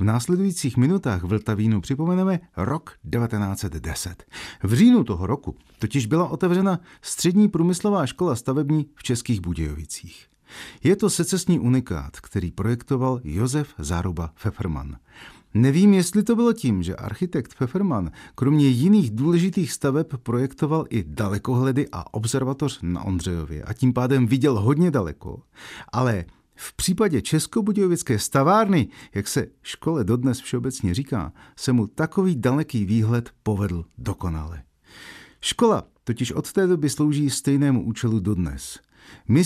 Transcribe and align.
V 0.00 0.04
následujících 0.04 0.76
minutách 0.76 1.22
Vltavínu 1.22 1.80
připomeneme 1.80 2.40
rok 2.56 2.90
1910. 3.10 4.24
V 4.62 4.74
říjnu 4.74 5.04
toho 5.04 5.26
roku 5.26 5.56
totiž 5.78 6.06
byla 6.06 6.28
otevřena 6.28 6.80
střední 7.02 7.48
průmyslová 7.48 8.06
škola 8.06 8.36
stavební 8.36 8.86
v 8.94 9.02
Českých 9.02 9.40
Budějovicích. 9.40 10.26
Je 10.84 10.96
to 10.96 11.10
secesní 11.10 11.58
unikát, 11.58 12.20
který 12.20 12.50
projektoval 12.50 13.20
Josef 13.24 13.74
Záruba 13.78 14.30
Pfefferman. 14.34 14.96
Nevím, 15.54 15.94
jestli 15.94 16.22
to 16.22 16.36
bylo 16.36 16.52
tím, 16.52 16.82
že 16.82 16.96
architekt 16.96 17.54
Pfefferman 17.54 18.10
kromě 18.34 18.68
jiných 18.68 19.10
důležitých 19.10 19.72
staveb 19.72 20.06
projektoval 20.22 20.86
i 20.90 21.04
dalekohledy 21.06 21.88
a 21.92 22.14
observatoř 22.14 22.78
na 22.82 23.02
Ondřejově 23.04 23.62
a 23.62 23.72
tím 23.72 23.92
pádem 23.92 24.26
viděl 24.26 24.60
hodně 24.60 24.90
daleko, 24.90 25.42
ale 25.92 26.24
v 26.62 26.72
případě 26.72 27.22
Českobudějovické 27.22 28.18
stavárny, 28.18 28.88
jak 29.14 29.28
se 29.28 29.46
škole 29.62 30.04
dodnes 30.04 30.40
všeobecně 30.40 30.94
říká, 30.94 31.32
se 31.56 31.72
mu 31.72 31.86
takový 31.86 32.36
daleký 32.36 32.84
výhled 32.84 33.30
povedl 33.42 33.84
dokonale. 33.98 34.62
Škola 35.40 35.84
totiž 36.04 36.32
od 36.32 36.52
té 36.52 36.66
doby 36.66 36.90
slouží 36.90 37.30
stejnému 37.30 37.84
účelu 37.84 38.20
dodnes– 38.20 38.78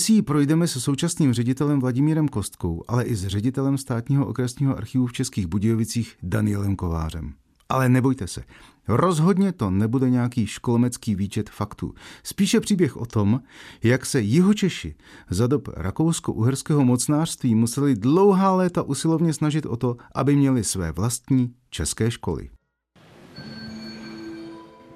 ji 0.09 0.23
projdeme 0.23 0.69
se 0.69 0.81
současným 0.81 1.33
ředitelem 1.33 1.81
Vladimírem 1.81 2.29
Kostkou, 2.29 2.85
ale 2.89 3.05
i 3.05 3.17
s 3.17 3.27
ředitelem 3.27 3.79
státního 3.79 4.27
okresního 4.27 4.77
archivu 4.77 5.07
v 5.07 5.12
Českých 5.12 5.47
Budějovicích 5.47 6.17
Danielem 6.23 6.77
Kovářem. 6.77 7.35
Ale 7.69 7.89
nebojte 7.89 8.27
se, 8.27 8.42
rozhodně 8.89 9.53
to 9.53 9.70
nebude 9.70 10.11
nějaký 10.11 10.47
školomecký 10.47 11.14
výčet 11.14 11.50
faktů. 11.50 11.95
Spíše 12.22 12.61
příběh 12.61 12.97
o 12.97 13.06
tom, 13.06 13.41
jak 13.83 14.06
se 14.06 14.20
Jihočeši 14.20 14.95
za 15.31 15.47
dob 15.47 15.69
rakousko-uherského 15.69 16.84
mocnářství 16.84 17.55
museli 17.55 17.94
dlouhá 17.94 18.55
léta 18.55 18.83
usilovně 18.83 19.33
snažit 19.33 19.67
o 19.67 19.77
to, 19.77 19.97
aby 20.14 20.37
měli 20.37 20.64
své 20.64 20.92
vlastní 20.92 21.55
české 21.70 22.11
školy. 22.11 22.50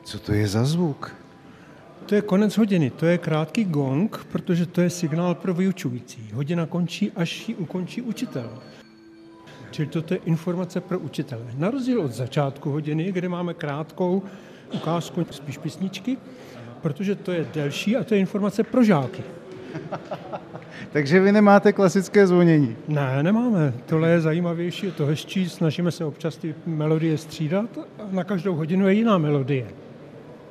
Co 0.05 0.19
to 0.19 0.33
je 0.33 0.49
za 0.49 0.65
zvuk? 0.65 1.15
To 2.07 2.15
je 2.15 2.23
konec 2.23 2.59
hodiny, 2.59 2.91
to 2.91 3.07
je 3.07 3.19
krátký 3.19 3.65
gong, 3.65 4.27
protože 4.33 4.67
to 4.67 4.81
je 4.81 4.91
signál 4.91 5.35
pro 5.35 5.55
vyučující. 5.55 6.31
Hodina 6.35 6.67
končí, 6.67 7.13
až 7.13 7.49
ji 7.49 7.55
ukončí 7.55 8.03
učitel. 8.03 8.51
Čili 9.81 9.89
toto 9.89 10.15
je 10.15 10.21
informace 10.25 10.81
pro 10.81 10.99
učitele. 10.99 11.43
Na 11.57 11.71
rozdíl 11.71 12.01
od 12.01 12.13
začátku 12.13 12.71
hodiny, 12.71 13.13
kde 13.13 13.29
máme 13.29 13.55
krátkou 13.55 14.23
ukázku 14.75 15.27
spíš 15.31 15.59
písničky, 15.59 16.17
protože 16.83 17.15
to 17.15 17.33
je 17.33 17.47
delší 17.55 17.97
a 17.97 18.05
to 18.05 18.15
je 18.15 18.21
informace 18.21 18.63
pro 18.63 18.85
žáky. 18.85 19.23
Takže 20.93 21.21
vy 21.21 21.33
nemáte 21.33 21.73
klasické 21.73 22.27
zvonění? 22.27 22.77
Ne, 22.89 23.23
nemáme. 23.23 23.73
Tohle 23.87 24.09
je 24.09 24.21
zajímavější, 24.21 24.87
je 24.87 24.93
to 24.93 25.07
hezčí, 25.07 25.49
snažíme 25.49 25.91
se 25.91 26.05
občas 26.05 26.37
ty 26.37 26.55
melodie 26.67 27.19
střídat 27.19 27.79
a 27.79 28.03
na 28.11 28.25
každou 28.25 28.55
hodinu 28.55 28.89
je 28.89 28.95
jiná 28.95 29.19
melodie. 29.19 29.67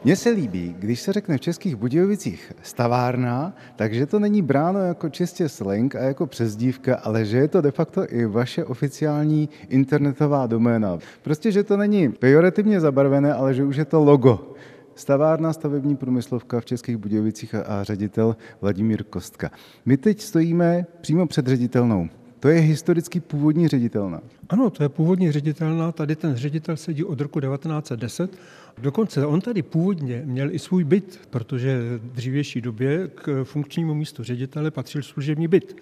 Mně 0.04 0.16
se 0.16 0.30
líbí, 0.30 0.76
když 0.80 1.02
se 1.02 1.14
řekne 1.14 1.38
v 1.38 1.42
Českých 1.42 1.76
Budějovicích 1.76 2.54
stavárna, 2.64 3.56
takže 3.76 4.06
to 4.06 4.20
není 4.20 4.42
bráno 4.42 4.80
jako 4.80 5.10
čistě 5.10 5.50
slang 5.50 5.96
a 5.96 6.00
jako 6.00 6.28
přezdívka, 6.28 6.96
ale 6.96 7.26
že 7.26 7.38
je 7.38 7.48
to 7.48 7.62
de 7.62 7.72
facto 7.72 8.06
i 8.10 8.26
vaše 8.26 8.66
oficiální 8.66 9.50
internetová 9.70 10.48
doména. 10.48 11.00
Prostě, 11.22 11.52
že 11.52 11.64
to 11.64 11.78
není 11.78 12.12
pejorativně 12.12 12.80
zabarvené, 12.80 13.34
ale 13.34 13.54
že 13.54 13.64
už 13.64 13.76
je 13.76 13.86
to 13.86 14.04
logo. 14.04 14.54
Stavárna, 14.96 15.54
stavební 15.54 15.96
průmyslovka 15.96 16.60
v 16.60 16.66
Českých 16.66 16.98
Budějovicích 16.98 17.56
a, 17.56 17.84
ředitel 17.84 18.36
Vladimír 18.62 19.04
Kostka. 19.04 19.52
My 19.86 19.98
teď 19.98 20.22
stojíme 20.22 20.86
přímo 21.02 21.28
před 21.28 21.48
ředitelnou. 21.48 22.10
To 22.40 22.48
je 22.48 22.60
historicky 22.60 23.20
původní 23.20 23.68
ředitelna. 23.68 24.22
Ano, 24.50 24.70
to 24.70 24.84
je 24.84 24.90
původní 24.90 25.32
ředitelna. 25.32 25.92
Tady 25.92 26.16
ten 26.16 26.36
ředitel 26.36 26.78
sedí 26.78 27.04
od 27.04 27.22
roku 27.22 27.40
1910. 27.40 28.38
Dokonce 28.82 29.26
on 29.26 29.42
tady 29.42 29.62
původně 29.62 30.22
měl 30.26 30.52
i 30.52 30.60
svůj 30.60 30.84
byt, 30.84 31.28
protože 31.30 31.80
v 31.98 32.12
dřívější 32.12 32.62
době 32.62 33.08
k 33.16 33.44
funkčnímu 33.44 33.94
místu 33.94 34.24
ředitele 34.24 34.72
patřil 34.72 35.04
služební 35.04 35.48
byt. 35.48 35.76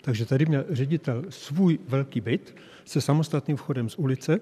Takže 0.00 0.26
tady 0.26 0.46
měl 0.46 0.64
ředitel 0.70 1.24
svůj 1.28 1.78
velký 1.88 2.20
byt 2.20 2.56
se 2.84 3.00
samostatným 3.00 3.56
vchodem 3.56 3.88
z 3.88 3.98
ulice. 3.98 4.40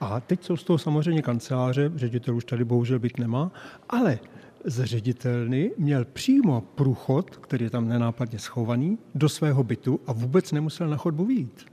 A 0.00 0.20
teď 0.20 0.44
jsou 0.44 0.56
z 0.56 0.64
toho 0.64 0.78
samozřejmě 0.78 1.22
kanceláře, 1.22 1.92
ředitel 1.94 2.36
už 2.36 2.44
tady 2.44 2.64
bohužel 2.64 2.98
byt 2.98 3.18
nemá, 3.18 3.52
ale 3.88 4.18
z 4.64 4.84
ředitelny 4.84 5.70
měl 5.78 6.04
přímo 6.04 6.60
průchod, 6.60 7.36
který 7.36 7.64
je 7.64 7.70
tam 7.70 7.88
nenápadně 7.88 8.38
schovaný, 8.38 8.98
do 9.14 9.28
svého 9.28 9.64
bytu 9.64 10.00
a 10.06 10.12
vůbec 10.12 10.52
nemusel 10.52 10.88
na 10.88 10.96
chodbu 10.96 11.24
výjít. 11.24 11.71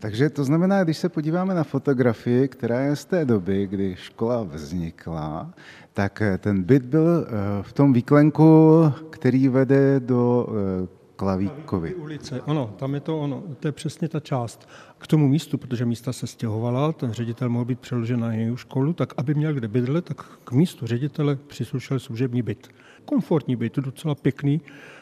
Takže 0.00 0.30
to 0.30 0.44
znamená, 0.44 0.84
když 0.84 0.98
se 0.98 1.08
podíváme 1.08 1.54
na 1.54 1.64
fotografii, 1.64 2.48
která 2.48 2.80
je 2.80 2.96
z 2.96 3.04
té 3.04 3.24
doby, 3.24 3.66
kdy 3.66 3.96
škola 3.98 4.42
vznikla, 4.42 5.50
tak 5.92 6.22
ten 6.38 6.62
byt 6.62 6.84
byl 6.84 7.26
eh, 7.26 7.62
v 7.62 7.72
tom 7.72 7.92
výklenku, 7.92 8.82
který 9.10 9.48
vede 9.48 10.00
do 10.00 10.48
eh, 10.84 11.00
Klavíkovi. 11.16 11.94
Ulice, 11.94 12.40
ano, 12.46 12.74
tam 12.78 12.94
je 12.94 13.00
to 13.00 13.20
ono, 13.20 13.42
to 13.60 13.68
je 13.68 13.72
přesně 13.72 14.08
ta 14.08 14.20
část. 14.20 14.68
K 14.98 15.06
tomu 15.06 15.28
místu, 15.28 15.58
protože 15.58 15.84
místa 15.84 16.12
se 16.12 16.26
stěhovala, 16.26 16.92
ten 16.92 17.12
ředitel 17.12 17.48
mohl 17.48 17.64
být 17.64 17.80
přeložen 17.80 18.20
na 18.20 18.32
jinou 18.32 18.56
školu, 18.56 18.92
tak 18.92 19.14
aby 19.16 19.34
měl 19.34 19.54
kde 19.54 19.68
bydlet, 19.68 20.04
tak 20.04 20.22
k 20.44 20.52
místu 20.52 20.86
ředitele 20.86 21.36
přislušel 21.36 21.98
služební 21.98 22.42
byt. 22.42 22.68
Komfortní 23.04 23.56
byt, 23.56 23.76
docela 23.76 24.14
pěkný, 24.14 24.60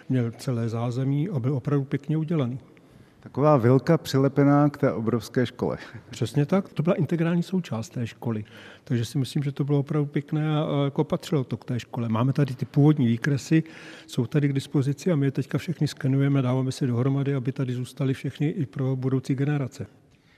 měl 0.09 0.31
celé 0.31 0.69
zázemí 0.69 1.29
a 1.29 1.41
byl 1.41 1.55
opravdu 1.55 1.85
pěkně 1.85 2.17
udělaný. 2.17 2.59
Taková 3.21 3.57
vilka 3.57 3.99
přilepená 3.99 4.69
k 4.69 4.77
té 4.77 4.93
obrovské 4.93 5.47
škole. 5.47 5.79
Přesně 6.11 6.47
tak, 6.47 6.73
to 6.73 6.83
byla 6.83 6.97
integrální 6.97 7.43
součást 7.43 7.89
té 7.89 8.07
školy. 8.07 8.45
Takže 8.85 9.05
si 9.05 9.19
myslím, 9.19 9.43
že 9.43 9.53
to 9.53 9.65
bylo 9.65 9.79
opravdu 9.79 10.07
pěkné 10.07 10.57
a, 10.59 10.85
jako 10.85 11.05
patřilo 11.05 11.45
to 11.45 11.57
k 11.57 11.65
té 11.65 11.81
škole. 11.81 12.09
Máme 12.09 12.33
tady 12.33 12.55
ty 12.55 12.65
původní 12.65 13.07
výkresy, 13.07 13.63
jsou 14.07 14.27
tady 14.27 14.49
k 14.49 14.53
dispozici 14.53 15.13
a 15.13 15.17
my 15.17 15.27
je 15.27 15.31
teďka 15.31 15.59
všechny 15.59 15.89
skenujeme, 15.89 16.43
dáváme 16.43 16.73
si 16.73 16.87
dohromady, 16.87 17.35
aby 17.35 17.53
tady 17.53 17.73
zůstaly 17.73 18.15
všechny 18.15 18.49
i 18.49 18.67
pro 18.67 18.97
budoucí 18.97 19.35
generace. 19.35 19.87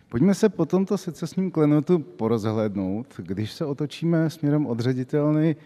Pojďme 0.09 0.35
se 0.35 0.49
po 0.49 0.67
tomto 0.67 0.99
secesním 0.99 1.51
klenotu 1.51 1.99
porozhlednout. 1.99 3.07
Když 3.17 3.53
se 3.53 3.65
otočíme 3.65 4.31
směrem 4.31 4.67
od 4.67 4.81
ředitelny 4.81 5.57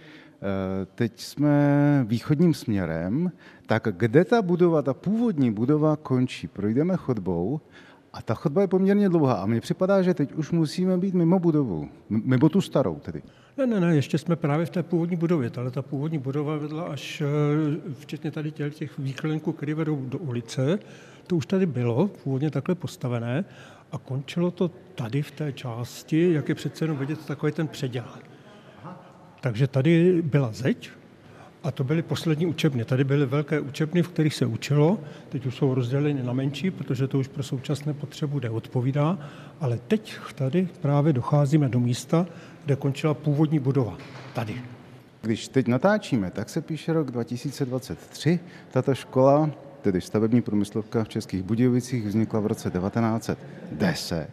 teď 0.95 1.21
jsme 1.21 2.05
východním 2.09 2.55
směrem, 2.55 3.33
tak 3.67 3.89
kde 3.91 4.25
ta 4.25 4.43
budova, 4.43 4.83
ta 4.83 4.95
původní 4.95 5.51
budova 5.51 5.97
končí? 5.97 6.49
Projdeme 6.49 6.97
chodbou 6.97 7.61
a 8.13 8.23
ta 8.23 8.35
chodba 8.35 8.61
je 8.61 8.69
poměrně 8.69 9.09
dlouhá 9.09 9.35
a 9.35 9.47
mně 9.47 9.61
připadá, 9.61 10.03
že 10.03 10.15
teď 10.15 10.33
už 10.33 10.51
musíme 10.51 10.99
být 10.99 11.15
mimo 11.15 11.39
budovu, 11.39 11.89
mimo 12.09 12.49
tu 12.49 12.61
starou 12.61 12.95
tedy. 12.95 13.23
Ne, 13.57 13.67
ne, 13.67 13.81
ne, 13.81 13.97
ještě 13.97 14.19
jsme 14.19 14.37
právě 14.37 14.67
v 14.67 14.71
té 14.71 14.83
původní 14.83 15.17
budově. 15.17 15.51
Ale 15.57 15.71
ta 15.71 15.83
původní 15.83 16.19
budova 16.19 16.57
vedla 16.57 16.83
až, 16.83 17.21
eh, 17.21 17.27
včetně 17.93 18.31
tady 18.31 18.51
těch, 18.51 18.75
těch 18.75 18.99
výklenků, 18.99 19.53
které 19.53 19.75
vedou 19.75 20.05
do 20.07 20.19
ulice, 20.19 20.79
to 21.27 21.37
už 21.37 21.47
tady 21.47 21.67
bylo, 21.67 22.09
původně 22.09 22.51
takhle 22.51 22.75
postavené 22.75 23.45
a 23.93 23.99
končilo 23.99 24.51
to 24.51 24.71
tady 24.95 25.23
v 25.23 25.31
té 25.31 25.53
části, 25.53 26.33
jak 26.33 26.49
je 26.49 26.55
přece 26.55 26.85
jenom 26.85 26.97
vidět 26.97 27.27
takový 27.27 27.53
ten 27.53 27.69
předělák. 27.69 28.34
Takže 29.45 29.67
tady 29.67 30.23
byla 30.23 30.53
zeď 30.53 30.91
a 31.63 31.71
to 31.71 31.85
byly 31.85 32.03
poslední 32.03 32.47
učebny. 32.47 32.85
Tady 32.85 33.05
byly 33.05 33.27
velké 33.27 33.61
učebny, 33.61 34.03
v 34.03 34.09
kterých 34.09 34.35
se 34.35 34.47
učilo. 34.47 34.99
Teď 35.29 35.47
už 35.47 35.55
jsou 35.55 35.75
rozděleny 35.75 36.23
na 36.23 36.33
menší, 36.33 36.71
protože 36.71 37.09
to 37.09 37.19
už 37.19 37.29
pro 37.29 37.43
současné 37.43 37.95
potřebu 37.95 38.41
neodpovídá. 38.41 39.19
Ale 39.61 39.79
teď 39.89 40.17
tady 40.35 40.69
právě 40.81 41.13
docházíme 41.13 41.69
do 41.69 41.81
místa, 41.81 42.27
kde 42.65 42.77
končila 42.77 43.15
původní 43.15 43.59
budova. 43.59 43.99
Tady. 44.35 44.63
Když 45.23 45.49
teď 45.49 45.69
natáčíme, 45.69 46.31
tak 46.31 46.49
se 46.49 46.61
píše 46.61 46.93
rok 46.93 47.11
2023. 47.11 48.41
Tato 48.71 48.95
škola, 48.95 49.51
tedy 49.83 50.01
stavební 50.01 50.43
průmyslovka 50.43 51.05
v 51.05 51.09
Českých 51.09 51.43
Budějovicích, 51.43 52.07
vznikla 52.07 52.41
v 52.41 52.47
roce 52.47 52.71
1910. 52.71 54.29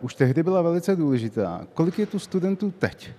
Už 0.00 0.14
tehdy 0.14 0.42
byla 0.42 0.62
velice 0.62 0.96
důležitá. 0.96 1.66
Kolik 1.74 1.98
je 1.98 2.06
tu 2.06 2.18
studentů 2.18 2.70
teď? 2.70 3.10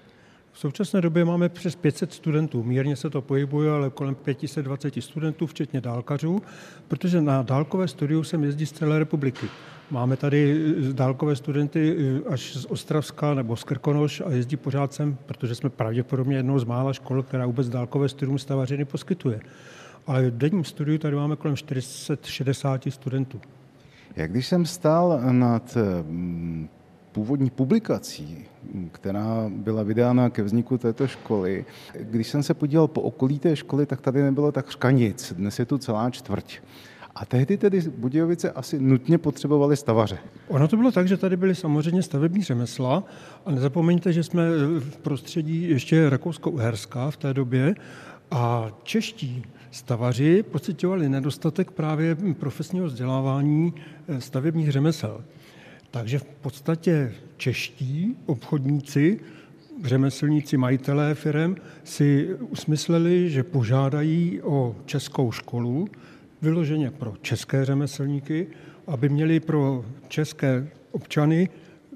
V 0.54 0.60
současné 0.60 1.02
době 1.02 1.26
máme 1.26 1.50
přes 1.50 1.76
500 1.76 2.14
studentů. 2.14 2.64
Mírně 2.64 2.96
se 2.96 3.10
to 3.10 3.22
pohybuje, 3.22 3.72
ale 3.72 3.90
kolem 3.90 4.16
520 4.16 4.94
studentů, 5.00 5.48
včetně 5.48 5.82
dálkařů, 5.82 6.42
protože 6.88 7.22
na 7.22 7.42
dálkové 7.42 7.88
studiu 7.88 8.24
se 8.24 8.38
jezdí 8.38 8.66
z 8.66 8.72
celé 8.72 9.00
republiky. 9.00 9.46
Máme 9.92 10.18
tady 10.18 10.62
dálkové 10.92 11.36
studenty 11.36 11.98
až 12.30 12.58
z 12.58 12.66
Ostravska 12.66 13.34
nebo 13.34 13.56
z 13.56 13.64
Krkonoš 13.64 14.22
a 14.26 14.30
jezdí 14.32 14.58
pořád 14.58 14.94
sem, 14.94 15.18
protože 15.26 15.56
jsme 15.56 15.70
pravděpodobně 15.70 16.38
jednou 16.38 16.60
z 16.60 16.64
mála 16.64 16.94
škol, 16.94 17.24
která 17.24 17.46
vůbec 17.46 17.70
dálkové 17.70 18.10
studium 18.10 18.38
stavařiny 18.40 18.86
poskytuje. 18.86 19.40
Ale 20.08 20.30
v 20.30 20.38
denním 20.38 20.64
studiu 20.64 20.98
tady 20.98 21.16
máme 21.16 21.36
kolem 21.36 21.58
460 21.58 22.82
studentů. 22.90 23.42
Jak 24.16 24.32
když 24.32 24.48
jsem 24.48 24.66
stál 24.66 25.20
nad 25.32 25.78
původní 27.14 27.50
publikací, 27.50 28.46
která 28.92 29.50
byla 29.50 29.84
vydána 29.84 30.30
ke 30.30 30.44
vzniku 30.44 30.78
této 30.78 31.08
školy. 31.08 31.66
Když 32.00 32.28
jsem 32.28 32.44
se 32.44 32.54
podíval 32.54 32.88
po 32.88 33.02
okolí 33.02 33.40
té 33.40 33.56
školy, 33.56 33.86
tak 33.86 34.02
tady 34.02 34.22
nebylo 34.22 34.52
takřka 34.52 34.92
nic. 34.92 35.34
Dnes 35.38 35.60
je 35.60 35.66
tu 35.66 35.78
celá 35.78 36.10
čtvrť. 36.10 36.60
A 37.16 37.26
tehdy 37.26 37.58
tedy 37.58 37.82
Budějovice 37.98 38.52
asi 38.52 38.80
nutně 38.80 39.18
potřebovaly 39.18 39.78
stavaře. 39.78 40.18
Ono 40.48 40.68
to 40.68 40.78
bylo 40.78 40.92
tak, 40.92 41.08
že 41.08 41.18
tady 41.18 41.38
byly 41.38 41.56
samozřejmě 41.56 42.04
stavební 42.04 42.44
řemesla 42.44 43.04
a 43.46 43.52
nezapomeňte, 43.52 44.14
že 44.14 44.24
jsme 44.24 44.50
v 44.80 44.98
prostředí 44.98 45.70
ještě 45.70 46.10
Rakousko-Uherská 46.10 47.12
v 47.12 47.18
té 47.18 47.34
době 47.34 47.76
a 48.32 48.72
čeští 48.84 49.44
stavaři 49.72 50.44
pocitovali 50.44 51.10
nedostatek 51.10 51.72
právě 51.72 52.18
profesního 52.40 52.86
vzdělávání 52.86 53.74
stavebních 54.20 54.72
řemesel. 54.72 55.24
Takže 55.94 56.20
v 56.20 56.26
podstatě 56.26 57.14
čeští 57.38 58.18
obchodníci, 58.26 59.20
řemeslníci, 59.84 60.58
majitelé 60.58 61.16
firm 61.16 61.56
si 61.84 62.36
usmysleli, 62.40 63.30
že 63.30 63.44
požádají 63.44 64.42
o 64.42 64.76
českou 64.86 65.32
školu, 65.32 65.88
vyloženě 66.42 66.92
pro 66.92 67.14
české 67.22 67.66
řemeslníky, 67.66 68.48
aby 68.88 69.10
měli 69.10 69.40
pro 69.40 69.86
české 70.08 70.68
občany 70.92 71.50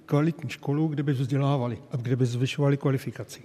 kvalitní 0.05 0.49
školu, 0.49 0.87
kde 0.87 1.03
by 1.03 1.13
vzdělávali 1.13 1.77
a 1.91 1.97
kde 1.97 2.15
by 2.15 2.25
zvyšovali 2.25 2.77
kvalifikaci. 2.77 3.41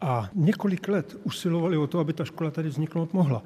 A 0.00 0.30
několik 0.34 0.88
let 0.88 1.16
usilovali 1.24 1.76
o 1.76 1.86
to, 1.86 1.98
aby 1.98 2.12
ta 2.12 2.24
škola 2.24 2.50
tady 2.50 2.68
vzniknout 2.68 3.14
mohla, 3.14 3.42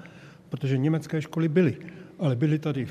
protože 0.48 0.78
německé 0.78 1.22
školy 1.22 1.48
byly, 1.48 1.76
ale 2.18 2.36
byly 2.36 2.58
tady 2.58 2.88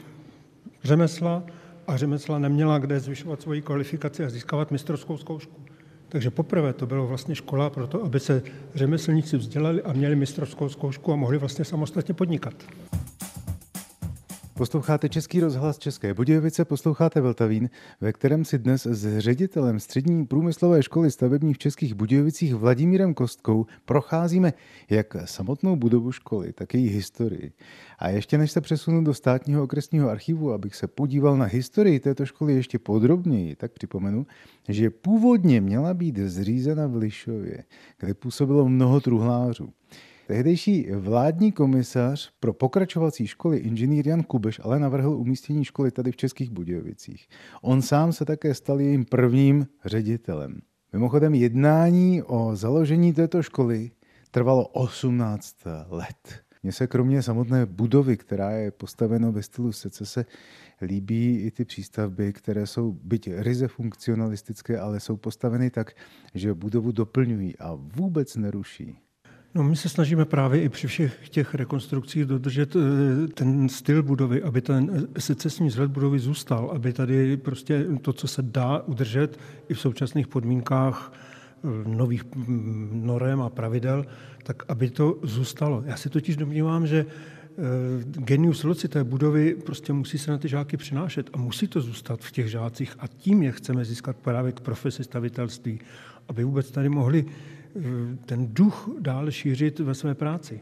řemesla, 0.84 1.44
a 1.90 1.98
řemesla 1.98 2.40
neměla 2.40 2.78
kde 2.78 3.00
zvyšovat 3.00 3.42
svoji 3.42 3.62
kvalifikaci 3.62 4.26
a 4.26 4.30
získávat 4.30 4.72
mistrovskou 4.72 5.18
zkoušku. 5.18 5.62
Takže 6.10 6.32
poprvé 6.32 6.74
to 6.74 6.88
bylo 6.88 7.08
vlastně 7.08 7.36
škola 7.36 7.70
pro 7.70 7.88
to, 7.88 8.04
aby 8.04 8.20
se 8.20 8.44
řemeslníci 8.76 9.38
vzdělali 9.38 9.82
a 9.84 9.94
měli 9.94 10.16
mistrovskou 10.16 10.70
zkoušku 10.70 11.14
a 11.14 11.16
mohli 11.16 11.38
vlastně 11.38 11.66
samostatně 11.66 12.14
podnikat. 12.14 12.54
Posloucháte 14.60 15.10
Český 15.10 15.40
rozhlas 15.40 15.78
České 15.78 16.14
Budějovice, 16.14 16.66
posloucháte 16.66 17.22
Vltavín, 17.22 17.70
ve 18.02 18.14
kterém 18.14 18.46
si 18.46 18.58
dnes 18.58 18.86
s 18.86 19.20
ředitelem 19.20 19.80
střední 19.80 20.26
průmyslové 20.26 20.84
školy 20.84 21.12
stavební 21.12 21.54
v 21.54 21.58
Českých 21.58 21.94
Budějovicích 21.94 22.56
Vladimírem 22.56 23.14
Kostkou 23.14 23.66
procházíme 23.86 24.54
jak 24.90 25.16
samotnou 25.26 25.76
budovu 25.76 26.12
školy, 26.12 26.54
tak 26.54 26.74
její 26.74 26.88
historii. 26.88 27.52
A 28.00 28.10
ještě 28.10 28.38
než 28.38 28.52
se 28.52 28.62
přesunu 28.62 29.04
do 29.04 29.14
státního 29.14 29.64
okresního 29.64 30.10
archivu, 30.10 30.52
abych 30.52 30.76
se 30.76 30.88
podíval 30.88 31.38
na 31.38 31.46
historii 31.46 32.00
této 32.00 32.26
školy 32.26 32.54
ještě 32.54 32.80
podrobněji, 32.80 33.56
tak 33.56 33.72
připomenu, 33.72 34.26
že 34.70 34.90
původně 34.90 35.62
měla 35.62 35.94
být 35.94 36.18
zřízena 36.18 36.88
v 36.88 36.96
Lišově, 36.96 37.64
kde 38.00 38.14
působilo 38.14 38.70
mnoho 38.70 39.00
truhlářů. 39.02 39.70
Tehdejší 40.30 40.88
vládní 40.92 41.52
komisař 41.52 42.32
pro 42.40 42.54
pokračovací 42.54 43.28
školy 43.28 43.58
inženýr 43.58 44.08
Jan 44.08 44.24
Kubeš 44.24 44.62
ale 44.64 44.80
navrhl 44.80 45.10
umístění 45.10 45.66
školy 45.66 45.92
tady 45.92 46.12
v 46.12 46.16
Českých 46.16 46.50
Budějovicích. 46.50 47.28
On 47.62 47.82
sám 47.82 48.14
se 48.14 48.26
také 48.26 48.54
stal 48.54 48.82
jejím 48.82 49.06
prvním 49.06 49.68
ředitelem. 49.86 50.62
Mimochodem 50.94 51.34
jednání 51.34 52.24
o 52.24 52.56
založení 52.56 53.14
této 53.14 53.44
školy 53.44 53.92
trvalo 54.32 54.68
18 54.68 55.56
let. 55.90 56.44
Mně 56.64 56.72
se 56.72 56.88
kromě 56.88 57.24
samotné 57.24 57.66
budovy, 57.66 58.18
která 58.18 58.52
je 58.52 58.72
postavena 58.72 59.30
ve 59.30 59.44
stylu 59.44 59.72
secese, 59.72 60.26
líbí 60.82 61.40
i 61.40 61.52
ty 61.52 61.66
přístavby, 61.66 62.34
které 62.34 62.68
jsou 62.68 62.92
byť 62.92 63.30
ryze 63.34 63.68
funkcionalistické, 63.68 64.80
ale 64.80 65.00
jsou 65.00 65.18
postaveny 65.18 65.70
tak, 65.70 65.92
že 66.34 66.54
budovu 66.54 66.92
doplňují 66.92 67.58
a 67.58 67.74
vůbec 67.74 68.36
neruší. 68.36 69.00
No, 69.56 69.64
my 69.64 69.76
se 69.76 69.90
snažíme 69.90 70.26
právě 70.26 70.62
i 70.62 70.70
při 70.70 70.88
všech 70.88 71.30
těch 71.30 71.56
rekonstrukcích 71.56 72.26
dodržet 72.26 72.76
eh, 72.76 73.28
ten 73.28 73.70
styl 73.70 74.04
budovy, 74.04 74.44
aby 74.44 74.62
ten 74.62 75.08
secesní 75.18 75.68
vzhled 75.68 75.92
budovy 75.92 76.20
zůstal, 76.20 76.72
aby 76.76 76.94
tady 76.94 77.38
prostě 77.38 77.86
to, 78.02 78.14
co 78.14 78.28
se 78.28 78.42
dá 78.42 78.80
udržet 78.80 79.40
i 79.70 79.74
v 79.74 79.80
současných 79.80 80.28
podmínkách 80.28 81.14
eh, 81.14 81.90
nových 81.90 82.24
mm, 82.36 83.02
norem 83.06 83.42
a 83.42 83.50
pravidel, 83.50 84.06
tak 84.44 84.64
aby 84.68 84.90
to 84.90 85.20
zůstalo. 85.24 85.84
Já 85.86 85.98
si 85.98 86.10
totiž 86.10 86.38
domnívám, 86.38 86.88
že 86.88 87.06
eh, 87.06 87.64
genius 88.04 88.64
loci 88.64 88.88
té 88.88 89.04
budovy 89.04 89.56
prostě 89.56 89.94
musí 89.94 90.18
se 90.18 90.32
na 90.32 90.38
ty 90.38 90.48
žáky 90.48 90.78
přinášet 90.78 91.30
a 91.34 91.38
musí 91.38 91.68
to 91.68 91.82
zůstat 91.82 92.20
v 92.22 92.32
těch 92.32 92.48
žácích 92.48 92.96
a 93.00 93.08
tím 93.08 93.44
je 93.44 93.52
chceme 93.52 93.86
získat 93.86 94.16
právě 94.16 94.52
k 94.52 94.60
profesi 94.60 95.04
stavitelství, 95.04 95.80
aby 96.28 96.44
vůbec 96.44 96.72
tady 96.72 96.90
mohli 96.90 97.26
ten 98.26 98.48
duch 98.54 98.90
dál 99.00 99.32
šířit 99.32 99.80
ve 99.80 99.94
své 99.94 100.16
práci. 100.16 100.60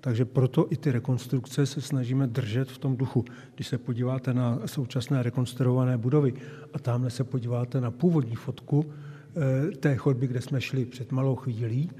Takže 0.00 0.24
proto 0.24 0.66
i 0.70 0.76
ty 0.76 0.92
rekonstrukce 0.92 1.66
se 1.66 1.80
snažíme 1.80 2.26
držet 2.26 2.70
v 2.70 2.78
tom 2.78 2.96
duchu. 2.96 3.24
Když 3.54 3.68
se 3.68 3.78
podíváte 3.78 4.34
na 4.34 4.58
současné 4.66 5.22
rekonstruované 5.22 5.98
budovy 5.98 6.34
a 6.72 6.78
tamhle 6.78 7.10
se 7.10 7.24
podíváte 7.24 7.80
na 7.80 7.90
původní 7.90 8.36
fotku 8.36 8.84
eh, 8.86 9.76
té 9.76 9.96
chodby, 9.96 10.26
kde 10.26 10.40
jsme 10.40 10.60
šli 10.60 10.84
před 10.84 11.12
malou 11.12 11.36
chvílí, 11.36 11.90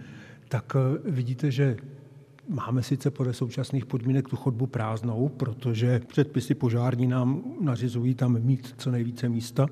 tak 0.49 0.77
eh, 0.77 1.11
vidíte, 1.11 1.51
že 1.51 1.77
máme 2.49 2.83
sice 2.83 3.11
podle 3.11 3.33
současných 3.33 3.87
podmínek 3.87 4.29
tu 4.29 4.37
chodbu 4.37 4.67
prázdnou, 4.67 5.29
protože 5.29 6.01
předpisy 6.07 6.55
požární 6.55 7.07
nám 7.07 7.43
nařizují 7.61 8.15
tam 8.15 8.41
mít 8.41 8.75
co 8.79 8.91
nejvíce 8.91 9.29
místa, 9.29 9.67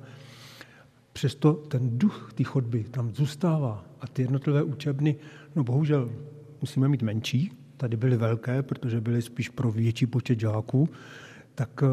Přesto 1.16 1.52
ten 1.52 1.98
duch 1.98 2.32
té 2.34 2.44
chodby 2.44 2.84
tam 2.84 3.14
zůstává 3.14 3.84
a 4.00 4.06
ty 4.06 4.22
jednotlivé 4.22 4.62
učebny, 4.62 5.16
no 5.54 5.64
bohužel 5.64 6.10
musíme 6.60 6.88
mít 6.88 7.02
menší, 7.02 7.52
tady 7.76 7.96
byly 7.96 8.16
velké, 8.16 8.62
protože 8.62 9.00
byly 9.00 9.22
spíš 9.22 9.48
pro 9.48 9.72
větší 9.72 10.06
počet 10.06 10.40
žáků, 10.40 10.88
tak 11.54 11.82
e, 11.82 11.86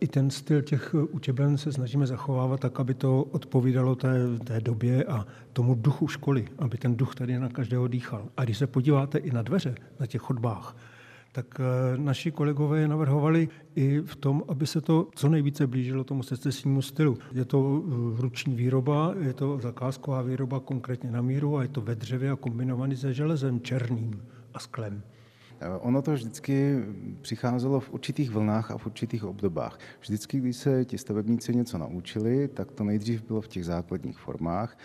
i 0.00 0.06
ten 0.06 0.30
styl 0.30 0.62
těch 0.62 0.94
učeben 0.94 1.58
se 1.58 1.72
snažíme 1.72 2.06
zachovávat 2.06 2.60
tak, 2.60 2.80
aby 2.80 2.94
to 2.94 3.22
odpovídalo 3.22 3.94
té, 3.94 4.38
té 4.44 4.60
době 4.60 5.04
a 5.04 5.26
tomu 5.52 5.74
duchu 5.74 6.08
školy, 6.08 6.48
aby 6.58 6.78
ten 6.78 6.96
duch 6.96 7.14
tady 7.14 7.38
na 7.38 7.48
každého 7.48 7.88
dýchal. 7.88 8.28
A 8.36 8.44
když 8.44 8.58
se 8.58 8.66
podíváte 8.66 9.18
i 9.18 9.30
na 9.30 9.42
dveře 9.42 9.74
na 10.00 10.06
těch 10.06 10.20
chodbách, 10.20 10.76
tak 11.34 11.60
eh, 11.60 11.96
naši 11.96 12.30
kolegové 12.30 12.88
navrhovali 12.88 13.48
i 13.74 14.00
v 14.00 14.16
tom, 14.16 14.42
aby 14.48 14.66
se 14.66 14.80
to 14.80 15.08
co 15.14 15.28
nejvíce 15.28 15.66
blížilo 15.66 16.04
tomu 16.04 16.22
secesnímu 16.22 16.82
stylu. 16.82 17.18
Je 17.32 17.44
to 17.44 17.82
eh, 17.82 18.20
ruční 18.20 18.54
výroba, 18.54 19.14
je 19.20 19.32
to 19.32 19.58
zakázková 19.60 20.22
výroba 20.22 20.60
konkrétně 20.60 21.10
na 21.10 21.22
míru 21.22 21.56
a 21.56 21.62
je 21.62 21.68
to 21.68 21.80
ve 21.80 21.94
dřevě 21.94 22.30
a 22.30 22.36
kombinovaný 22.36 22.96
se 22.96 23.14
železem 23.14 23.60
černým 23.60 24.22
a 24.54 24.58
sklem. 24.58 25.02
Eh, 25.60 25.68
ono 25.68 26.02
to 26.02 26.12
vždycky 26.12 26.78
přicházelo 27.20 27.80
v 27.80 27.90
určitých 27.90 28.30
vlnách 28.30 28.70
a 28.70 28.78
v 28.78 28.86
určitých 28.86 29.24
obdobách. 29.24 29.78
Vždycky, 30.00 30.38
když 30.40 30.56
se 30.56 30.84
ti 30.84 30.98
stavebníci 30.98 31.54
něco 31.54 31.78
naučili, 31.78 32.48
tak 32.48 32.72
to 32.72 32.84
nejdřív 32.84 33.22
bylo 33.22 33.40
v 33.40 33.48
těch 33.48 33.64
základních 33.64 34.18
formách 34.18 34.78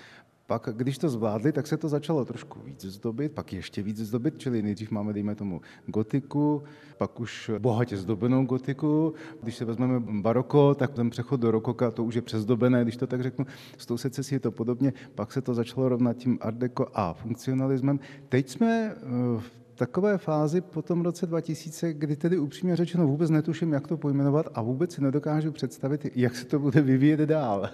pak, 0.50 0.70
když 0.74 0.98
to 0.98 1.10
zvládli, 1.10 1.52
tak 1.52 1.68
se 1.68 1.78
to 1.78 1.90
začalo 1.90 2.26
trošku 2.26 2.60
víc 2.66 2.86
zdobit, 2.86 3.32
pak 3.32 3.54
ještě 3.54 3.82
víc 3.82 3.98
zdobit, 3.98 4.38
čili 4.38 4.62
nejdřív 4.62 4.92
máme, 4.92 5.14
dejme 5.14 5.36
tomu, 5.36 5.62
gotiku, 5.86 6.64
pak 6.98 7.20
už 7.20 7.52
bohatě 7.60 7.98
zdobenou 7.98 8.46
gotiku. 8.46 9.14
Když 9.44 9.56
se 9.56 9.66
vezmeme 9.66 10.00
baroko, 10.00 10.76
tak 10.76 10.94
ten 10.94 11.10
přechod 11.10 11.40
do 11.40 11.52
rokoka, 11.52 11.92
to 11.92 12.04
už 12.04 12.16
je 12.16 12.22
přezdobené, 12.22 12.84
když 12.84 12.98
to 12.98 13.08
tak 13.08 13.22
řeknu. 13.22 13.46
S 13.78 13.86
tou 13.86 13.98
secesí 13.98 14.36
je 14.36 14.40
to 14.40 14.52
podobně, 14.52 14.94
pak 15.16 15.32
se 15.32 15.42
to 15.42 15.54
začalo 15.54 15.90
rovnat 15.90 16.18
tím 16.18 16.38
art 16.42 16.58
deco 16.58 16.88
a 16.94 17.14
funkcionalismem. 17.14 18.00
Teď 18.30 18.50
jsme 18.50 18.96
eh, 18.96 18.96
v 19.40 19.52
takové 19.76 20.18
fázi 20.18 20.62
po 20.62 20.82
tom 20.82 21.02
roce 21.02 21.26
2000, 21.26 21.94
kdy 21.94 22.16
tedy 22.16 22.38
upřímně 22.38 22.76
řečeno 22.76 23.08
vůbec 23.08 23.30
netuším, 23.30 23.74
jak 23.74 23.88
to 23.88 23.98
pojmenovat 23.98 24.46
a 24.54 24.62
vůbec 24.62 24.94
si 24.94 25.02
nedokážu 25.02 25.52
představit, 25.52 26.08
jak 26.16 26.36
se 26.36 26.46
to 26.46 26.60
bude 26.60 26.82
vyvíjet 26.82 27.20
dál. 27.20 27.70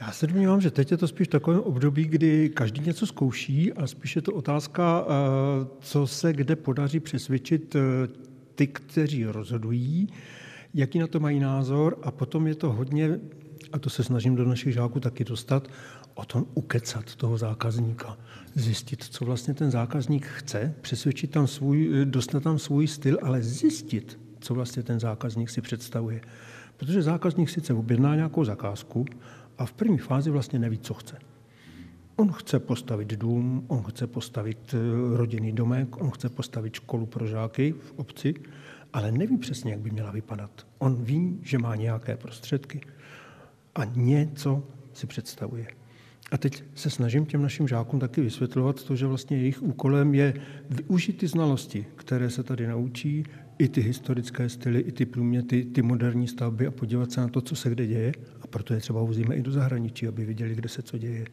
Já 0.00 0.12
se 0.12 0.26
domnívám, 0.26 0.60
že 0.60 0.70
teď 0.70 0.90
je 0.90 0.96
to 0.96 1.08
spíš 1.08 1.28
takové 1.28 1.60
období, 1.60 2.04
kdy 2.04 2.48
každý 2.48 2.80
něco 2.80 3.06
zkouší 3.06 3.72
a 3.72 3.86
spíš 3.86 4.16
je 4.16 4.22
to 4.22 4.32
otázka, 4.32 5.04
eh, 5.04 5.66
co 5.80 6.06
se 6.06 6.32
kde 6.32 6.56
podaří 6.56 7.00
přesvědčit 7.00 7.76
eh, 7.76 7.80
ty, 8.54 8.66
kteří 8.66 9.24
rozhodují, 9.24 10.08
jaký 10.74 10.98
na 10.98 11.06
to 11.06 11.20
mají 11.20 11.40
názor 11.40 11.98
a 12.02 12.10
potom 12.10 12.46
je 12.46 12.54
to 12.54 12.72
hodně, 12.72 13.20
a 13.72 13.78
to 13.78 13.90
se 13.90 14.04
snažím 14.04 14.36
do 14.36 14.44
našich 14.44 14.74
žáků 14.74 15.00
taky 15.00 15.24
dostat, 15.24 15.68
o 16.14 16.24
tom 16.24 16.46
ukecat 16.54 17.14
toho 17.14 17.38
zákazníka. 17.38 18.18
Zjistit, 18.54 19.04
co 19.04 19.24
vlastně 19.24 19.54
ten 19.54 19.70
zákazník 19.70 20.26
chce, 20.26 20.74
přesvědčit 20.80 21.30
tam 21.30 21.46
svůj, 21.46 21.90
dostat 22.04 22.42
tam 22.42 22.58
svůj 22.58 22.86
styl, 22.86 23.18
ale 23.22 23.42
zjistit, 23.42 24.18
co 24.40 24.54
vlastně 24.54 24.82
ten 24.82 25.00
zákazník 25.00 25.50
si 25.50 25.60
představuje 25.60 26.20
Protože 26.80 27.02
zákazník 27.02 27.50
sice 27.50 27.74
objedná 27.74 28.14
nějakou 28.16 28.44
zakázku 28.44 29.04
a 29.60 29.66
v 29.66 29.72
první 29.72 29.98
fázi 29.98 30.30
vlastně 30.30 30.58
neví, 30.58 30.78
co 30.78 30.94
chce. 30.94 31.18
On 32.16 32.32
chce 32.32 32.58
postavit 32.58 33.08
dům, 33.08 33.64
on 33.68 33.82
chce 33.82 34.06
postavit 34.06 34.74
eh, 34.74 35.16
rodinný 35.16 35.52
domek, 35.52 36.00
on 36.00 36.10
chce 36.10 36.28
postavit 36.28 36.74
školu 36.74 37.06
pro 37.06 37.26
žáky 37.26 37.72
v 37.72 37.92
obci, 37.96 38.34
ale 38.92 39.12
neví 39.12 39.38
přesně, 39.38 39.72
jak 39.72 39.80
by 39.80 39.90
měla 39.90 40.10
vypadat. 40.10 40.66
On 40.78 41.04
ví, 41.04 41.38
že 41.42 41.58
má 41.58 41.76
nějaké 41.76 42.16
prostředky 42.16 42.80
a 43.74 43.84
něco 43.84 44.62
si 44.92 45.06
představuje. 45.06 45.66
A 46.30 46.38
teď 46.38 46.64
se 46.74 46.90
snažím 46.90 47.26
těm 47.26 47.42
našim 47.42 47.68
žákům 47.68 48.00
taky 48.00 48.20
vysvětlovat 48.20 48.84
to, 48.84 48.96
že 48.96 49.06
vlastně 49.06 49.36
jejich 49.36 49.62
úkolem 49.62 50.14
je 50.14 50.34
využít 50.70 51.18
ty 51.18 51.28
znalosti, 51.28 51.86
které 51.96 52.30
se 52.30 52.42
tady 52.42 52.66
naučí, 52.66 53.24
i 53.60 53.68
ty 53.68 53.80
historické 53.80 54.48
styly, 54.48 54.80
i 54.80 54.92
ty 54.92 55.06
průměty, 55.06 55.64
ty 55.64 55.82
moderní 55.82 56.28
stavby 56.28 56.66
a 56.66 56.70
podívat 56.70 57.12
se 57.12 57.20
na 57.20 57.28
to, 57.28 57.40
co 57.40 57.56
se 57.56 57.70
kde 57.70 57.86
děje. 57.86 58.12
A 58.42 58.46
proto 58.46 58.74
je 58.74 58.80
třeba 58.80 59.02
vozíme 59.02 59.34
i 59.34 59.42
do 59.42 59.50
zahraničí, 59.50 60.08
aby 60.08 60.24
viděli, 60.24 60.54
kde 60.54 60.68
se 60.68 60.82
co 60.82 60.98
děje. 60.98 61.24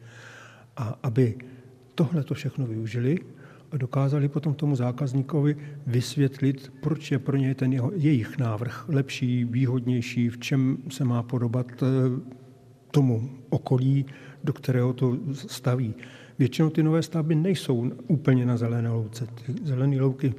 A 0.76 0.98
aby 1.02 1.34
tohle 1.94 2.24
to 2.24 2.34
všechno 2.34 2.66
využili 2.66 3.18
a 3.72 3.76
dokázali 3.76 4.28
potom 4.28 4.54
tomu 4.54 4.76
zákazníkovi 4.76 5.56
vysvětlit, 5.86 6.72
proč 6.80 7.10
je 7.10 7.18
pro 7.18 7.36
něj 7.36 7.54
ten 7.54 7.72
jeho, 7.72 7.92
jejich 7.94 8.38
návrh 8.38 8.88
lepší, 8.88 9.44
výhodnější, 9.44 10.28
v 10.28 10.38
čem 10.38 10.76
se 10.88 11.04
má 11.04 11.22
podobat 11.22 11.66
eh, 11.82 11.86
tomu 12.90 13.30
okolí, 13.48 14.06
do 14.44 14.52
kterého 14.52 14.92
to 14.92 15.18
staví. 15.32 15.94
Většinou 16.38 16.70
ty 16.70 16.82
nové 16.82 17.02
stavby 17.02 17.34
nejsou 17.34 17.90
úplně 18.06 18.46
na 18.46 18.56
zelené 18.56 18.90
louce. 18.90 19.26
Ty 19.26 19.54
zelené 19.64 20.00
louky 20.00 20.34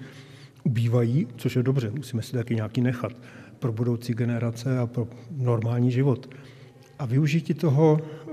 ubývají, 0.63 1.27
což 1.37 1.55
je 1.55 1.63
dobře, 1.63 1.91
musíme 1.91 2.21
si 2.21 2.31
taky 2.31 2.55
nějaký 2.55 2.81
nechat 2.81 3.11
pro 3.59 3.71
budoucí 3.71 4.13
generace 4.13 4.79
a 4.79 4.87
pro 4.87 5.07
normální 5.37 5.91
život. 5.91 6.29
A 6.99 7.05
využití 7.05 7.53
toho 7.53 7.99
e, 7.99 8.31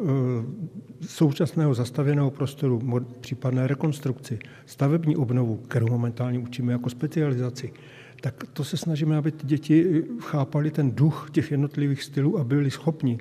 současného 1.06 1.74
zastavěného 1.74 2.30
prostoru, 2.30 3.06
případné 3.20 3.66
rekonstrukci, 3.66 4.38
stavební 4.66 5.16
obnovu, 5.16 5.56
kterou 5.56 5.86
momentálně 5.86 6.38
učíme 6.38 6.72
jako 6.72 6.90
specializaci, 6.90 7.72
tak 8.20 8.44
to 8.52 8.64
se 8.64 8.76
snažíme, 8.76 9.16
aby 9.16 9.32
ty 9.32 9.46
děti 9.46 10.04
chápali 10.20 10.70
ten 10.70 10.90
duch 10.90 11.28
těch 11.32 11.50
jednotlivých 11.50 12.02
stylů 12.02 12.38
a 12.38 12.44
byli 12.44 12.70
schopni 12.70 13.18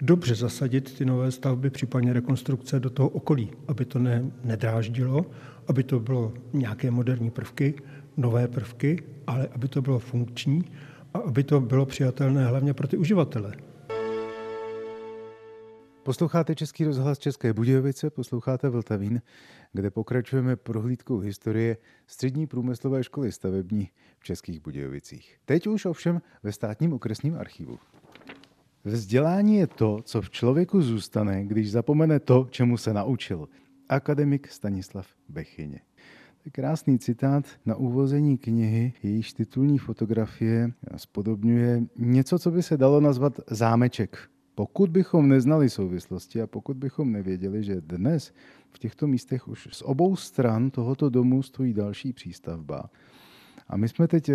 dobře 0.00 0.34
zasadit 0.34 0.98
ty 0.98 1.04
nové 1.04 1.30
stavby, 1.30 1.70
případně 1.70 2.12
rekonstrukce 2.12 2.80
do 2.80 2.90
toho 2.90 3.08
okolí, 3.08 3.50
aby 3.68 3.84
to 3.84 3.98
ne, 3.98 4.30
nedráždilo, 4.44 5.26
aby 5.68 5.82
to 5.82 6.00
bylo 6.00 6.32
nějaké 6.52 6.90
moderní 6.90 7.30
prvky, 7.30 7.74
nové 8.18 8.48
prvky, 8.48 9.02
ale 9.26 9.46
aby 9.46 9.68
to 9.68 9.82
bylo 9.82 9.98
funkční 9.98 10.64
a 11.14 11.18
aby 11.18 11.44
to 11.44 11.60
bylo 11.60 11.86
přijatelné 11.86 12.46
hlavně 12.46 12.74
pro 12.74 12.88
ty 12.88 12.96
uživatele. 12.96 13.54
Posloucháte 16.02 16.54
Český 16.54 16.84
rozhlas 16.84 17.18
České 17.18 17.52
Budějovice, 17.52 18.10
posloucháte 18.10 18.68
Vltavín, 18.68 19.22
kde 19.72 19.90
pokračujeme 19.90 20.56
prohlídkou 20.56 21.18
historie 21.18 21.76
Střední 22.06 22.46
průmyslové 22.46 23.04
školy 23.04 23.32
stavební 23.32 23.90
v 24.18 24.24
Českých 24.24 24.60
Budějovicích. 24.60 25.36
Teď 25.44 25.66
už 25.66 25.84
ovšem 25.84 26.22
ve 26.42 26.52
státním 26.52 26.92
okresním 26.92 27.34
archivu. 27.34 27.78
Vzdělání 28.84 29.56
je 29.56 29.66
to, 29.66 29.98
co 30.02 30.22
v 30.22 30.30
člověku 30.30 30.82
zůstane, 30.82 31.44
když 31.44 31.70
zapomene 31.70 32.20
to, 32.20 32.46
čemu 32.50 32.76
se 32.76 32.94
naučil. 32.94 33.48
Akademik 33.88 34.48
Stanislav 34.48 35.06
Bechyně. 35.28 35.80
Krásný 36.52 36.98
citát 36.98 37.44
na 37.66 37.76
uvození 37.76 38.38
knihy, 38.38 38.92
jejíž 39.02 39.32
titulní 39.32 39.78
fotografie 39.78 40.72
spodobňuje 40.96 41.82
něco, 41.98 42.38
co 42.38 42.50
by 42.50 42.62
se 42.62 42.76
dalo 42.76 43.00
nazvat 43.00 43.40
zámeček. 43.50 44.18
Pokud 44.54 44.90
bychom 44.90 45.28
neznali 45.28 45.70
souvislosti 45.70 46.42
a 46.42 46.46
pokud 46.46 46.76
bychom 46.76 47.12
nevěděli, 47.12 47.64
že 47.64 47.80
dnes 47.80 48.32
v 48.70 48.78
těchto 48.78 49.06
místech 49.06 49.48
už 49.48 49.68
z 49.72 49.82
obou 49.82 50.16
stran 50.16 50.70
tohoto 50.70 51.08
domu 51.08 51.42
stojí 51.42 51.74
další 51.74 52.12
přístavba, 52.12 52.90
a 53.68 53.76
my 53.76 53.88
jsme 53.88 54.08
teď 54.08 54.30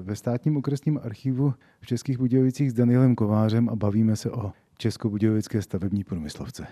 ve 0.00 0.16
státním 0.16 0.56
okresním 0.56 1.00
archivu 1.02 1.54
v 1.80 1.86
Českých 1.86 2.18
Budějovicích 2.18 2.70
s 2.70 2.74
Danielem 2.74 3.14
Kovářem 3.14 3.68
a 3.68 3.76
bavíme 3.76 4.16
se 4.16 4.30
o 4.30 4.52
Českobudějovické 4.78 5.62
stavební 5.62 6.04
průmyslovce. 6.04 6.66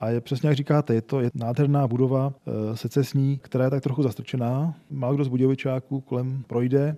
A 0.00 0.08
je 0.08 0.20
přesně 0.20 0.48
jak 0.48 0.56
říkáte, 0.56 0.94
je 0.94 1.02
to 1.02 1.20
je 1.20 1.30
nádherná 1.34 1.88
budova 1.88 2.32
eh, 2.46 2.76
secesní, 2.76 3.38
která 3.42 3.64
je 3.64 3.70
tak 3.70 3.82
trochu 3.82 4.02
zastrčená. 4.02 4.74
Málo 4.90 5.14
kdo 5.14 5.24
z 5.24 5.28
Budějovičáků 5.28 6.00
kolem 6.00 6.44
projde. 6.46 6.96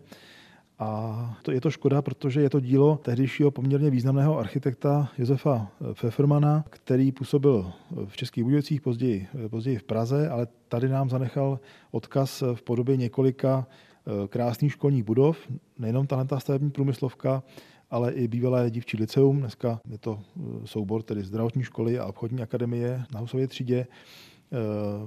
A 0.80 1.36
to 1.42 1.52
je 1.52 1.60
to 1.60 1.70
škoda, 1.70 2.02
protože 2.02 2.40
je 2.40 2.50
to 2.50 2.60
dílo 2.60 3.00
tehdejšího 3.02 3.50
poměrně 3.50 3.90
významného 3.90 4.38
architekta 4.38 5.08
Josefa 5.18 5.68
eh, 5.80 5.94
Pfeffermana, 5.94 6.64
který 6.70 7.12
působil 7.12 7.72
v 8.06 8.16
Českých 8.16 8.44
Budějovicích, 8.44 8.80
později, 8.80 9.28
později 9.50 9.78
v 9.78 9.82
Praze, 9.82 10.28
ale 10.28 10.46
tady 10.68 10.88
nám 10.88 11.10
zanechal 11.10 11.60
odkaz 11.90 12.42
v 12.54 12.62
podobě 12.62 12.96
několika 12.96 13.66
Eh, 14.08 14.28
krásných 14.28 14.72
školních 14.72 15.04
budov, 15.04 15.38
nejenom 15.78 16.06
tahle 16.06 16.26
stavební 16.38 16.70
průmyslovka, 16.70 17.42
ale 17.90 18.12
i 18.12 18.28
bývalé 18.28 18.70
dívčí 18.70 18.96
liceum. 18.96 19.40
Dneska 19.40 19.80
je 19.90 19.98
to 19.98 20.18
eh, 20.20 20.66
soubor 20.66 21.02
tedy 21.02 21.22
zdravotní 21.22 21.62
školy 21.62 21.98
a 21.98 22.06
obchodní 22.06 22.42
akademie 22.42 23.04
na 23.14 23.20
Husově 23.20 23.48
třídě, 23.48 23.86
eh, 23.86 24.56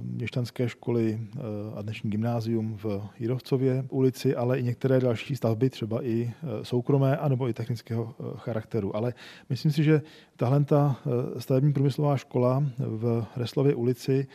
měšťanské 0.02 0.68
školy 0.68 1.20
a 1.74 1.82
dnešní 1.82 2.10
gymnázium 2.10 2.78
v 2.82 3.02
Jirovcově 3.18 3.84
ulici, 3.88 4.36
ale 4.36 4.58
i 4.58 4.62
některé 4.62 5.00
další 5.00 5.36
stavby, 5.36 5.70
třeba 5.70 6.04
i 6.04 6.32
soukromé, 6.62 7.16
anebo 7.16 7.48
i 7.48 7.54
technického 7.54 8.14
charakteru. 8.36 8.96
Ale 8.96 9.14
myslím 9.50 9.72
si, 9.72 9.84
že 9.84 10.02
tahle 10.36 10.64
stavební 11.38 11.72
průmyslová 11.72 12.16
škola 12.16 12.64
v 12.78 13.26
Reslově 13.36 13.74
ulici 13.74 14.26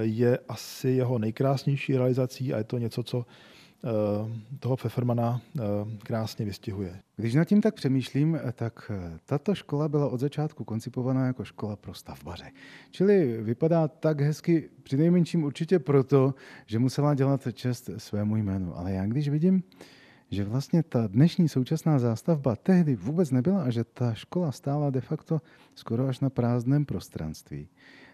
je 0.00 0.38
asi 0.48 0.88
jeho 0.88 1.18
nejkrásnější 1.18 1.96
realizací 1.96 2.54
a 2.54 2.58
je 2.58 2.64
to 2.64 2.78
něco, 2.78 3.02
co 3.02 3.24
Eh, 3.24 3.26
toho 4.60 4.76
Pfeffermana 4.76 5.40
eh, 5.56 5.60
krásně 6.02 6.44
vystihuje. 6.44 7.00
Když 7.16 7.34
nad 7.34 7.44
tím 7.44 7.60
tak 7.60 7.74
přemýšlím, 7.74 8.38
tak 8.52 8.90
eh, 8.94 9.18
tato 9.26 9.54
škola 9.54 9.88
byla 9.88 10.08
od 10.08 10.20
začátku 10.20 10.64
koncipovaná 10.64 11.26
jako 11.26 11.44
škola 11.44 11.76
pro 11.76 11.94
stavbaře. 11.94 12.50
Čili 12.90 13.42
vypadá 13.42 13.88
tak 13.88 14.20
hezky, 14.20 14.70
přinejmenším 14.82 15.44
určitě 15.44 15.78
proto, 15.78 16.34
že 16.66 16.78
musela 16.78 17.14
dělat 17.14 17.48
čest 17.52 17.90
svému 17.96 18.36
jménu. 18.36 18.78
Ale 18.78 18.92
já 18.92 19.06
když 19.06 19.28
vidím, 19.28 19.62
že 20.30 20.44
vlastně 20.44 20.82
ta 20.82 21.06
dnešní 21.06 21.48
současná 21.48 21.98
zástavba 21.98 22.56
tehdy 22.56 22.96
vůbec 22.96 23.30
nebyla 23.30 23.62
a 23.62 23.70
že 23.70 23.84
ta 23.84 24.14
škola 24.14 24.52
stála 24.52 24.90
de 24.90 25.00
facto 25.00 25.40
skoro 25.74 26.08
až 26.08 26.20
na 26.20 26.30
prázdném 26.30 26.84
prostranství, 26.84 27.68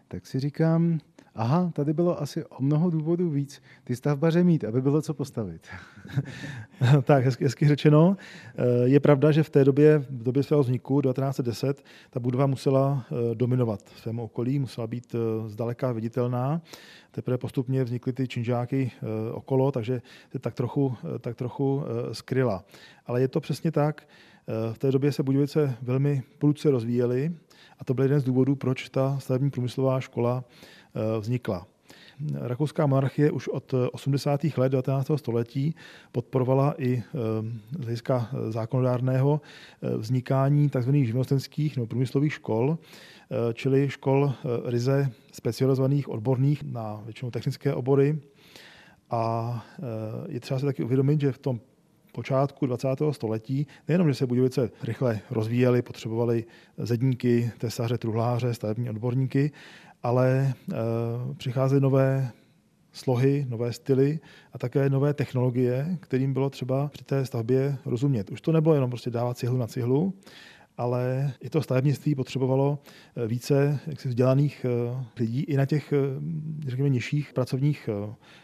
tak 0.09 0.27
si 0.27 0.41
říkám, 0.41 1.01
aha, 1.39 1.71
tady 1.73 1.93
bylo 1.93 2.23
asi 2.23 2.45
o 2.45 2.63
mnoho 2.63 2.91
důvodů 2.91 3.31
víc 3.31 3.63
ty 3.85 3.97
stavbaře 3.97 4.45
mít, 4.45 4.65
aby 4.65 4.83
bylo 4.83 5.03
co 5.03 5.15
postavit. 5.15 5.67
tak, 7.03 7.25
hezky, 7.25 7.45
hezky 7.45 7.69
řečeno. 7.69 8.17
Eh, 8.57 8.65
je 8.85 9.01
pravda, 9.01 9.33
že 9.33 9.43
v 9.43 9.51
té 9.51 9.65
době, 9.65 9.99
v 9.99 10.23
době 10.23 10.43
svého 10.43 10.63
vzniku, 10.63 11.01
1910, 11.01 11.85
ta 12.11 12.21
budova 12.21 12.47
musela 12.47 13.07
eh, 13.11 13.35
dominovat 13.35 13.81
v 13.85 14.01
svém 14.01 14.19
okolí, 14.21 14.59
musela 14.59 14.87
být 14.87 15.15
eh, 15.15 15.49
zdaleka 15.49 15.93
viditelná. 15.93 16.61
Teprve 17.11 17.39
postupně 17.39 17.85
vznikly 17.85 18.13
ty 18.13 18.29
činžáky 18.29 18.91
okolo, 19.33 19.73
takže 19.73 20.03
se 20.33 20.39
tak 20.39 20.55
trochu, 20.55 20.95
tak 21.21 21.37
trochu 21.37 21.83
skryla. 22.13 22.65
Ale 23.07 23.21
je 23.21 23.29
to 23.29 23.41
přesně 23.41 23.73
tak. 23.73 24.09
V 24.73 24.79
té 24.79 24.93
době 24.93 25.13
se 25.13 25.23
Budějovice 25.23 25.77
velmi 25.83 26.23
prudce 26.39 26.71
rozvíjely 26.71 27.33
a 27.79 27.85
to 27.85 27.95
byl 27.95 28.05
jeden 28.05 28.21
z 28.21 28.25
důvodů, 28.25 28.57
proč 28.57 28.89
ta 28.89 29.19
stavební 29.19 29.51
průmyslová 29.51 30.01
škola 30.01 30.45
vznikla. 31.21 31.67
Rakouská 32.35 32.87
monarchie 32.87 33.31
už 33.31 33.49
od 33.49 33.75
80. 33.93 34.45
let 34.57 34.69
19. 34.69 35.11
století 35.17 35.75
podporovala 36.13 36.75
i 36.79 36.99
eh, 36.99 37.03
z 37.79 37.85
hlediska 37.85 38.29
zákonodárného 38.49 39.41
eh, 39.41 39.97
vznikání 39.97 40.71
tzv. 40.71 40.91
živnostenských 40.95 41.77
nebo 41.77 41.87
průmyslových 41.87 42.33
škol, 42.33 42.79
čili 43.55 43.91
škol 43.91 44.33
ryze 44.65 45.11
specializovaných 45.33 46.09
odborných 46.09 46.63
na 46.63 47.01
většinou 47.05 47.31
technické 47.31 47.75
obory. 47.75 48.19
A 49.11 49.65
je 50.29 50.41
třeba 50.41 50.61
si 50.61 50.67
taky 50.67 50.83
uvědomit, 50.83 51.21
že 51.21 51.33
v 51.33 51.39
tom 51.39 51.61
počátku 52.13 52.67
20. 52.67 52.89
století 53.11 53.67
nejenom, 53.89 54.09
že 54.09 54.15
se 54.15 54.27
Budějovice 54.27 54.71
rychle 54.83 55.21
rozvíjely, 55.31 55.83
potřebovali 55.83 56.45
zedníky, 56.79 57.51
tesaře, 57.59 57.99
truhláře, 57.99 58.55
stavební 58.55 58.91
odborníky, 58.91 59.51
ale 60.03 60.55
e, 60.73 60.75
přicházely 61.35 61.81
nové 61.81 62.31
slohy, 62.93 63.47
nové 63.49 63.73
styly 63.73 64.21
a 64.53 64.59
také 64.59 64.91
nové 64.91 65.15
technologie, 65.15 65.99
kterým 66.01 66.33
bylo 66.33 66.51
třeba 66.51 66.89
při 66.89 67.05
té 67.05 67.27
stavbě 67.27 67.77
rozumět. 67.85 68.31
Už 68.31 68.41
to 68.41 68.53
nebylo 68.53 68.75
jenom 68.75 68.91
prostě 68.91 69.11
dávat 69.11 69.39
cihlu 69.39 69.57
na 69.57 69.67
cihlu, 69.67 70.15
ale 70.77 71.33
i 71.41 71.51
to 71.51 71.63
stavebnictví 71.63 72.15
potřebovalo 72.15 72.79
více 73.27 73.81
jaksi 73.87 74.09
vzdělaných 74.09 74.67
lidí 75.19 75.41
i 75.41 75.57
na 75.57 75.67
těch, 75.67 75.93
řekněme, 76.67 76.89
nižších 76.89 77.33
pracovních 77.33 77.89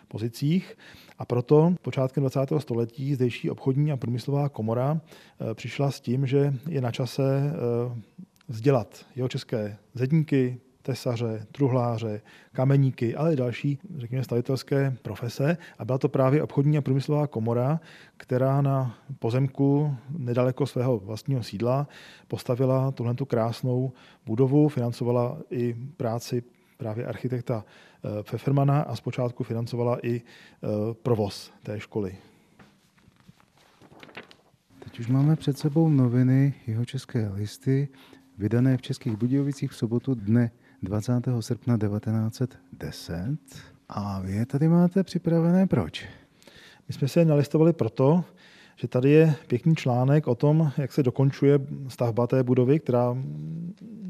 pozicích. 0.09 0.77
A 1.19 1.25
proto 1.25 1.75
počátkem 1.83 2.23
20. 2.23 2.41
století 2.59 3.15
zdejší 3.15 3.51
obchodní 3.51 3.93
a 3.93 3.97
průmyslová 3.97 4.49
komora 4.49 5.01
přišla 5.55 5.91
s 5.91 6.01
tím, 6.01 6.27
že 6.27 6.55
je 6.69 6.81
na 6.81 6.91
čase 6.91 7.53
vzdělat 8.49 9.07
jeho 9.17 9.29
české 9.29 9.77
zedníky, 9.95 10.61
tesaře, 10.85 11.47
truhláře, 11.53 12.21
kameníky, 12.53 13.15
ale 13.15 13.33
i 13.33 13.37
další, 13.37 13.79
řekněme, 13.97 14.25
stavitelské 14.25 14.97
profese. 15.03 15.57
A 15.79 15.85
byla 15.85 15.99
to 15.99 16.09
právě 16.09 16.43
obchodní 16.43 16.79
a 16.79 16.83
průmyslová 16.83 17.27
komora, 17.27 17.81
která 18.17 18.63
na 18.63 18.99
pozemku 19.19 19.97
nedaleko 20.19 20.67
svého 20.67 20.99
vlastního 20.99 21.43
sídla 21.43 21.89
postavila 22.29 22.91
tuhle 22.91 23.15
krásnou 23.27 23.93
budovu, 24.27 24.69
financovala 24.69 25.39
i 25.51 25.77
práci 25.97 26.43
právě 26.77 27.07
architekta 27.07 27.65
eh, 27.65 28.23
Pfeffermana 28.23 28.83
a 28.83 28.97
zpočátku 28.97 29.45
financovala 29.45 29.99
i 30.03 30.17
eh, 30.17 30.69
provoz 31.03 31.53
té 31.63 31.81
školy. 31.81 32.17
Teď 34.79 35.01
už 35.01 35.09
máme 35.09 35.37
před 35.37 35.59
sebou 35.59 35.89
noviny 35.89 36.55
jeho 36.67 36.85
české 36.85 37.29
listy, 37.29 37.89
vydané 38.39 38.77
v 38.77 38.83
Českých 38.83 39.17
Budějovicích 39.17 39.71
v 39.71 39.77
sobotu 39.77 40.15
dne 40.15 40.51
20. 40.85 41.13
srpna 41.41 41.79
1910. 41.79 43.39
A 43.89 44.21
vy 44.21 44.33
je 44.33 44.47
tady 44.47 44.69
máte 44.69 45.03
připravené 45.03 45.67
proč? 45.67 46.05
My 46.89 46.95
jsme 46.95 47.09
se 47.09 47.21
je 47.21 47.25
nalistovali 47.25 47.73
proto, 47.73 48.25
že 48.77 48.89
tady 48.89 49.11
je 49.11 49.35
pěkný 49.47 49.77
článek 49.77 50.27
o 50.27 50.35
tom, 50.35 50.73
jak 50.79 50.93
se 50.93 51.03
dokončuje 51.03 51.59
stavba 51.89 52.27
té 52.27 52.43
budovy, 52.43 52.81
která 52.81 53.17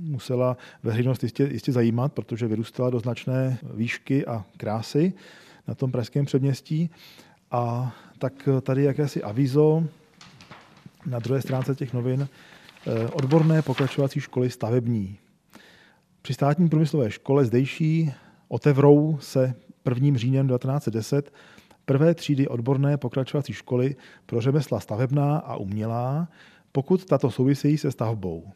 musela 0.01 0.57
veřejnost 0.83 1.23
jistě, 1.23 1.49
jistě 1.53 1.73
zajímat, 1.73 2.13
protože 2.13 2.47
vyrůstala 2.47 2.91
do 2.91 3.01
značné 3.01 3.59
výšky 3.75 4.27
a 4.27 4.45
krásy 4.57 5.13
na 5.69 5.75
tom 5.75 5.93
pražském 5.93 6.25
předměstí. 6.25 6.91
A 7.51 7.95
tak 8.19 8.49
tady 8.63 8.85
jakési 8.85 9.23
avízo 9.23 9.85
na 11.07 11.19
druhé 11.19 11.43
stránce 11.43 11.75
těch 11.75 11.93
novin 11.93 12.29
eh, 12.87 13.09
odborné 13.09 13.63
pokračovací 13.63 14.21
školy 14.21 14.51
stavební. 14.51 15.19
Při 16.25 16.35
státní 16.35 16.69
průmyslové 16.69 17.11
škole 17.11 17.45
zdejší 17.45 18.13
otevřou 18.49 19.19
se 19.21 19.55
1. 19.95 20.19
říjnem 20.19 20.49
1910 20.49 21.33
prvé 21.85 22.15
třídy 22.15 22.49
odborné 22.49 22.97
pokračovací 22.97 23.53
školy 23.53 23.97
pro 24.27 24.41
řemesla 24.41 24.81
stavebná 24.81 25.39
a 25.39 25.57
umělá, 25.57 26.29
pokud 26.73 27.05
tato 27.05 27.31
souvisejí 27.31 27.79
se 27.79 27.91
stavbou. 27.91 28.53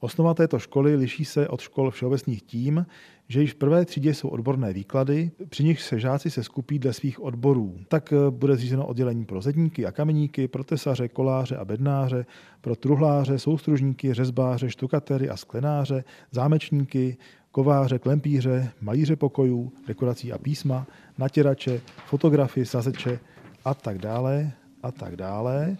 Osnova 0.00 0.34
této 0.34 0.58
školy 0.58 0.96
liší 0.96 1.24
se 1.24 1.48
od 1.48 1.60
škol 1.60 1.90
všeobecných 1.90 2.42
tím, 2.42 2.86
že 3.28 3.40
již 3.40 3.52
v 3.52 3.56
prvé 3.56 3.84
třídě 3.84 4.14
jsou 4.14 4.28
odborné 4.28 4.72
výklady, 4.72 5.30
při 5.48 5.64
nich 5.64 5.82
se 5.82 6.00
žáci 6.00 6.30
se 6.30 6.42
skupí 6.42 6.78
dle 6.78 6.92
svých 6.92 7.22
odborů. 7.22 7.76
Tak 7.88 8.12
eh, 8.12 8.30
bude 8.30 8.56
zřízeno 8.56 8.86
oddělení 8.86 9.24
pro 9.24 9.40
zedníky 9.40 9.86
a 9.86 9.92
kameníky, 9.92 10.48
pro 10.48 10.64
tesaře, 10.64 11.08
koláře 11.08 11.56
a 11.56 11.64
bednáře, 11.64 12.26
pro 12.60 12.76
truhláře, 12.76 13.38
soustružníky, 13.38 14.14
řezbáře, 14.14 14.70
štukatery 14.70 15.28
a 15.28 15.36
sklenáře, 15.36 16.04
zámečníky, 16.30 17.16
kováře, 17.50 17.98
klempíře, 17.98 18.70
malíře 18.80 19.16
pokojů, 19.16 19.72
dekorací 19.86 20.32
a 20.32 20.38
písma, 20.38 20.86
natěrače, 21.18 21.80
fotografy, 22.06 22.66
sazeče 22.66 23.18
a 23.64 23.74
tak 23.74 23.98
dále 23.98 24.52
a 24.82 24.92
tak 24.92 25.16
dále. 25.16 25.76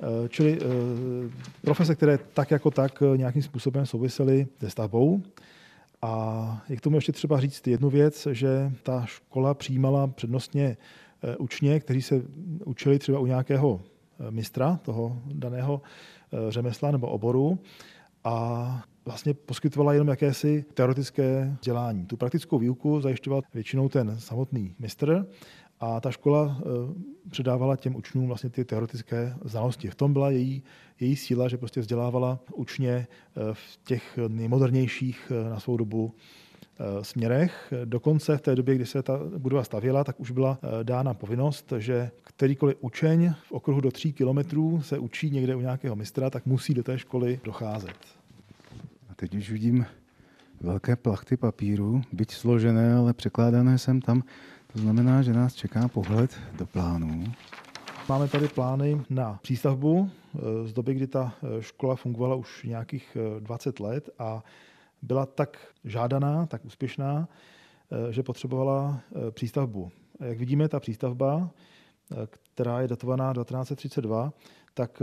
Eh, 0.00 0.28
čili 0.28 0.58
eh, 0.60 0.66
profese, 1.62 1.94
které 1.94 2.18
tak 2.18 2.50
jako 2.50 2.70
tak 2.70 3.02
eh, 3.02 3.16
nějakým 3.16 3.42
způsobem 3.42 3.86
souvisely 3.86 4.46
se 4.60 4.70
stavbou. 4.70 5.22
A 6.02 6.64
je 6.68 6.76
k 6.76 6.80
tomu 6.80 6.96
ještě 6.96 7.12
třeba 7.12 7.40
říct 7.40 7.66
jednu 7.66 7.90
věc, 7.90 8.28
že 8.30 8.72
ta 8.82 9.06
škola 9.06 9.54
přijímala 9.54 10.06
přednostně 10.06 10.76
učně, 11.38 11.80
kteří 11.80 12.02
se 12.02 12.22
učili 12.64 12.98
třeba 12.98 13.18
u 13.18 13.26
nějakého 13.26 13.80
mistra 14.30 14.78
toho 14.82 15.22
daného 15.32 15.82
řemesla 16.48 16.90
nebo 16.90 17.08
oboru 17.08 17.58
a 18.24 18.84
vlastně 19.04 19.34
poskytovala 19.34 19.92
jenom 19.92 20.08
jakési 20.08 20.64
teoretické 20.74 21.56
vzdělání. 21.60 22.06
Tu 22.06 22.16
praktickou 22.16 22.58
výuku 22.58 23.00
zajišťoval 23.00 23.42
většinou 23.54 23.88
ten 23.88 24.20
samotný 24.20 24.74
mistr 24.78 25.26
a 25.80 26.00
ta 26.00 26.10
škola 26.10 26.58
eh, 26.60 26.64
předávala 27.30 27.76
těm 27.76 27.96
učňům 27.96 28.26
vlastně 28.26 28.50
ty 28.50 28.64
teoretické 28.64 29.36
znalosti. 29.44 29.90
V 29.90 29.94
tom 29.94 30.12
byla 30.12 30.30
její, 30.30 30.62
její 31.00 31.16
síla, 31.16 31.48
že 31.48 31.56
prostě 31.56 31.80
vzdělávala 31.80 32.38
učně 32.54 32.90
eh, 32.90 33.40
v 33.52 33.78
těch 33.84 34.18
nejmodernějších 34.28 35.32
eh, 35.34 35.50
na 35.50 35.60
svou 35.60 35.76
dobu 35.76 36.14
směrech. 37.02 37.72
Dokonce 37.84 38.36
v 38.36 38.40
té 38.40 38.54
době, 38.56 38.74
kdy 38.74 38.86
se 38.86 39.02
ta 39.02 39.20
budova 39.38 39.64
stavěla, 39.64 40.04
tak 40.04 40.20
už 40.20 40.30
byla 40.30 40.58
dána 40.82 41.14
povinnost, 41.14 41.72
že 41.78 42.10
kterýkoliv 42.22 42.76
učeň 42.80 43.32
v 43.42 43.52
okruhu 43.52 43.80
do 43.80 43.90
tří 43.90 44.12
kilometrů 44.12 44.82
se 44.82 44.98
učí 44.98 45.30
někde 45.30 45.56
u 45.56 45.60
nějakého 45.60 45.96
mistra, 45.96 46.30
tak 46.30 46.46
musí 46.46 46.74
do 46.74 46.82
té 46.82 46.98
školy 46.98 47.40
docházet. 47.44 47.96
A 49.10 49.14
teď 49.14 49.34
už 49.34 49.50
vidím 49.50 49.86
velké 50.60 50.96
plachty 50.96 51.36
papíru, 51.36 52.02
byť 52.12 52.32
složené, 52.32 52.94
ale 52.94 53.12
překládané 53.12 53.78
jsem 53.78 54.00
tam 54.00 54.22
to 54.76 54.82
znamená, 54.82 55.22
že 55.22 55.32
nás 55.32 55.54
čeká 55.54 55.88
pohled 55.88 56.40
do 56.58 56.66
plánů. 56.66 57.24
Máme 58.08 58.28
tady 58.28 58.48
plány 58.48 59.02
na 59.10 59.38
přístavbu 59.42 60.10
z 60.64 60.72
doby, 60.72 60.94
kdy 60.94 61.06
ta 61.06 61.34
škola 61.60 61.96
fungovala 61.96 62.34
už 62.34 62.62
nějakých 62.62 63.16
20 63.40 63.80
let 63.80 64.10
a 64.18 64.44
byla 65.02 65.26
tak 65.26 65.58
žádaná, 65.84 66.46
tak 66.46 66.64
úspěšná, 66.64 67.28
že 68.10 68.22
potřebovala 68.22 69.00
přístavbu. 69.30 69.90
Jak 70.20 70.38
vidíme, 70.38 70.68
ta 70.68 70.80
přístavba, 70.80 71.50
která 72.54 72.80
je 72.80 72.88
datovaná 72.88 73.32
1932, 73.34 74.32
tak 74.74 75.02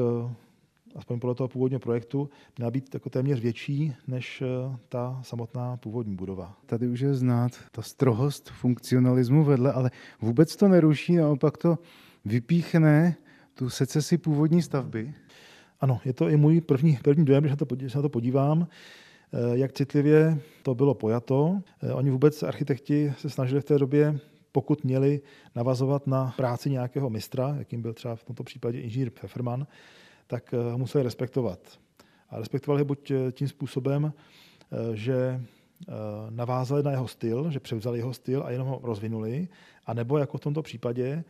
aspoň 0.95 1.19
podle 1.19 1.35
toho 1.35 1.47
původního 1.47 1.79
projektu, 1.79 2.29
měla 2.57 2.71
být 2.71 2.93
jako 2.93 3.09
téměř 3.09 3.39
větší 3.39 3.95
než 4.07 4.41
eh, 4.41 4.77
ta 4.89 5.19
samotná 5.23 5.77
původní 5.77 6.15
budova. 6.15 6.57
Tady 6.65 6.87
už 6.87 6.99
je 6.99 7.13
znát 7.13 7.51
ta 7.71 7.81
strohost 7.81 8.49
funkcionalismu 8.49 9.43
vedle, 9.43 9.73
ale 9.73 9.91
vůbec 10.21 10.55
to 10.55 10.67
neruší, 10.67 11.15
naopak 11.15 11.57
to 11.57 11.77
vypíchne 12.25 13.15
tu 13.53 13.69
secesi 13.69 14.17
původní 14.17 14.61
stavby. 14.61 15.13
Ano, 15.79 15.99
je 16.05 16.13
to 16.13 16.29
i 16.29 16.37
můj 16.37 16.61
první, 16.61 16.99
první 17.03 17.25
dojem, 17.25 17.43
když 17.43 17.51
na 17.51 17.55
to, 17.55 17.65
na 17.95 18.01
to 18.01 18.09
podívám, 18.09 18.67
eh, 19.33 19.57
jak 19.57 19.73
citlivě 19.73 20.39
to 20.63 20.75
bylo 20.75 20.93
pojato. 20.93 21.61
Eh, 21.83 21.93
oni 21.93 22.09
vůbec, 22.09 22.43
architekti, 22.43 23.13
se 23.17 23.29
snažili 23.29 23.61
v 23.61 23.65
té 23.65 23.79
době 23.79 24.19
pokud 24.53 24.83
měli 24.83 25.21
navazovat 25.55 26.07
na 26.07 26.33
práci 26.37 26.69
nějakého 26.69 27.09
mistra, 27.09 27.55
jakým 27.57 27.81
byl 27.81 27.93
třeba 27.93 28.15
v 28.15 28.23
tomto 28.23 28.43
případě 28.43 28.79
inženýr 28.79 29.09
Pfefferman, 29.09 29.67
tak 30.33 30.53
ho 30.53 30.73
eh, 30.73 30.77
museli 30.77 31.03
respektovat. 31.03 31.59
A 32.29 32.39
respektovali 32.39 32.83
buď 32.83 33.11
eh, 33.11 33.31
tím 33.31 33.47
způsobem, 33.47 34.13
eh, 34.13 34.95
že 34.95 35.41
navázali 36.29 36.83
na 36.83 36.91
jeho 36.91 37.07
styl, 37.07 37.51
že 37.51 37.59
převzali 37.59 37.99
jeho 37.99 38.13
styl 38.13 38.43
a 38.43 38.51
jenom 38.51 38.67
ho 38.67 38.79
rozvinuli, 38.83 39.47
anebo 39.85 40.17
jako 40.17 40.37
v 40.37 40.41
tomto 40.41 40.61
případě, 40.61 41.23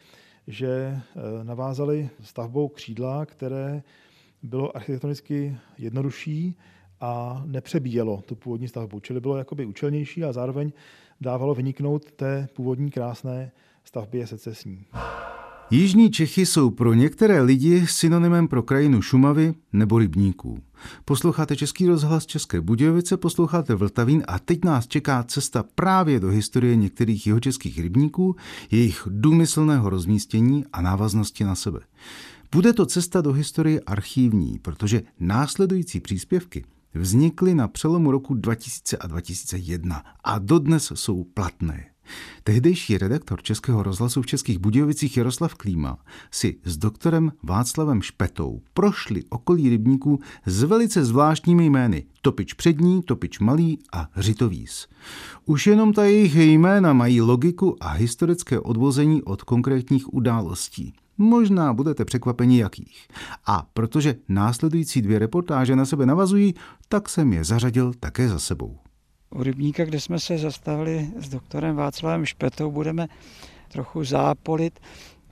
že 0.48 1.00
navázali 1.44 2.10
stavbou 2.22 2.68
křídla, 2.68 3.26
které 3.26 3.84
bylo 4.44 4.78
architektonicky 4.78 5.58
jednodušší 5.78 6.58
a 7.02 7.44
nepřebíjelo 7.46 8.22
tu 8.22 8.36
původní 8.36 8.68
stavbu, 8.68 9.00
čili 9.00 9.20
bylo 9.20 9.38
jakoby 9.38 9.66
účelnější 9.66 10.24
a 10.24 10.32
zároveň 10.32 10.72
dávalo 11.22 11.56
vyniknout 11.56 12.12
té 12.12 12.48
původní 12.54 12.92
krásné 12.92 13.52
stavbě 13.84 14.28
secesní. 14.28 14.86
Jižní 15.71 16.12
Čechy 16.12 16.45
jsou 16.45 16.69
pro 16.69 16.93
některé 16.93 17.41
lidi 17.41 17.88
synonymem 17.88 18.47
pro 18.47 18.63
krajinu 18.63 19.02
Šumavy 19.02 19.54
nebo 19.73 19.99
rybníků. 19.99 20.60
Posloucháte 21.06 21.56
Český 21.56 21.88
rozhlas 21.88 22.26
České 22.26 22.62
Budějovice, 22.62 23.17
posloucháte 23.17 23.76
Vltavín 23.76 24.23
a 24.28 24.39
teď 24.39 24.65
nás 24.65 24.88
čeká 24.88 25.23
cesta 25.23 25.63
právě 25.76 26.19
do 26.19 26.28
historie 26.28 26.76
některých 26.76 27.28
jihočeských 27.28 27.80
rybníků, 27.80 28.36
jejich 28.71 29.08
důmyslného 29.08 29.89
rozmístění 29.89 30.65
a 30.73 30.82
návaznosti 30.82 31.43
na 31.43 31.56
sebe. 31.56 31.80
Bude 32.52 32.73
to 32.73 32.86
cesta 32.86 33.21
do 33.21 33.34
historie 33.34 33.80
archívní, 33.80 34.60
protože 34.60 35.04
následující 35.19 35.99
příspěvky 35.99 36.65
vznikly 36.93 37.56
na 37.56 37.67
přelomu 37.67 38.12
roku 38.12 38.34
2000 38.34 38.97
a 38.97 39.08
2001 39.08 40.04
a 40.23 40.39
dodnes 40.39 40.91
jsou 40.95 41.23
platné. 41.23 41.92
Tehdejší 42.44 42.98
redaktor 42.98 43.42
Českého 43.42 43.84
rozhlasu 43.84 44.22
v 44.22 44.26
Českých 44.26 44.60
Budějovicích 44.60 45.18
Jaroslav 45.18 45.56
Klíma 45.56 45.98
si 46.32 46.60
s 46.63 46.78
doktorem 46.78 47.32
Václavem 47.44 48.02
Špetou 48.02 48.62
prošli 48.74 49.24
okolí 49.30 49.70
rybníků 49.70 50.20
s 50.46 50.63
velice 50.63 51.06
zvláštními 51.06 51.66
jmény 51.66 52.06
Topič 52.22 52.54
přední, 52.54 53.04
Topič 53.04 53.39
malý 53.39 53.80
a 53.94 54.10
Řitovíz. 54.18 54.88
Už 55.46 55.68
jenom 55.68 55.94
ta 55.94 56.06
jejich 56.06 56.36
jména 56.36 56.94
mají 56.94 57.22
logiku 57.22 57.78
a 57.80 57.89
historické 57.89 58.60
odvození 58.60 59.24
od 59.24 59.44
konkrétních 59.44 60.13
událostí. 60.13 60.94
Možná 61.18 61.74
budete 61.74 62.06
překvapeni 62.06 62.60
jakých. 62.60 63.08
A 63.46 63.68
protože 63.74 64.16
následující 64.30 65.02
dvě 65.02 65.20
reportáže 65.20 65.76
na 65.76 65.86
sebe 65.86 66.06
navazují, 66.06 66.54
tak 66.89 67.10
jsem 67.10 67.34
je 67.34 67.44
zařadil 67.44 67.94
také 68.00 68.30
za 68.30 68.39
sebou. 68.39 68.83
U 69.36 69.43
rybníka, 69.43 69.86
kde 69.86 70.00
jsme 70.00 70.19
se 70.19 70.38
zastavili 70.38 71.08
s 71.17 71.30
doktorem 71.30 71.76
Václavem 71.76 72.26
Špetou, 72.26 72.72
budeme 72.72 73.08
trochu 73.67 74.04
zápolit 74.04 74.80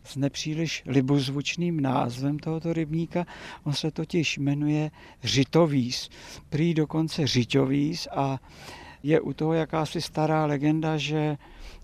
s 0.03 0.15
nepříliš 0.15 0.83
libozvučným 0.85 1.81
názvem 1.81 2.39
tohoto 2.39 2.73
rybníka. 2.73 3.25
On 3.63 3.73
se 3.73 3.91
totiž 3.91 4.37
jmenuje 4.37 4.91
Řitovíz, 5.23 6.09
prý 6.49 6.73
dokonce 6.73 7.27
Řiťovíz 7.27 8.07
a 8.15 8.39
je 9.03 9.21
u 9.21 9.33
toho 9.33 9.53
jakási 9.53 10.01
stará 10.01 10.45
legenda, 10.45 10.97
že 10.97 11.37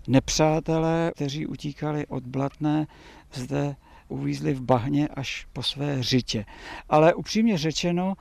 nepřátelé, 0.08 1.12
kteří 1.14 1.46
utíkali 1.46 2.06
od 2.06 2.26
Blatné, 2.26 2.86
zde 3.32 3.76
uvízli 4.08 4.54
v 4.54 4.60
bahně 4.60 5.08
až 5.08 5.46
po 5.52 5.62
své 5.62 6.02
řitě. 6.02 6.44
Ale 6.88 7.14
upřímně 7.14 7.58
řečeno, 7.58 8.14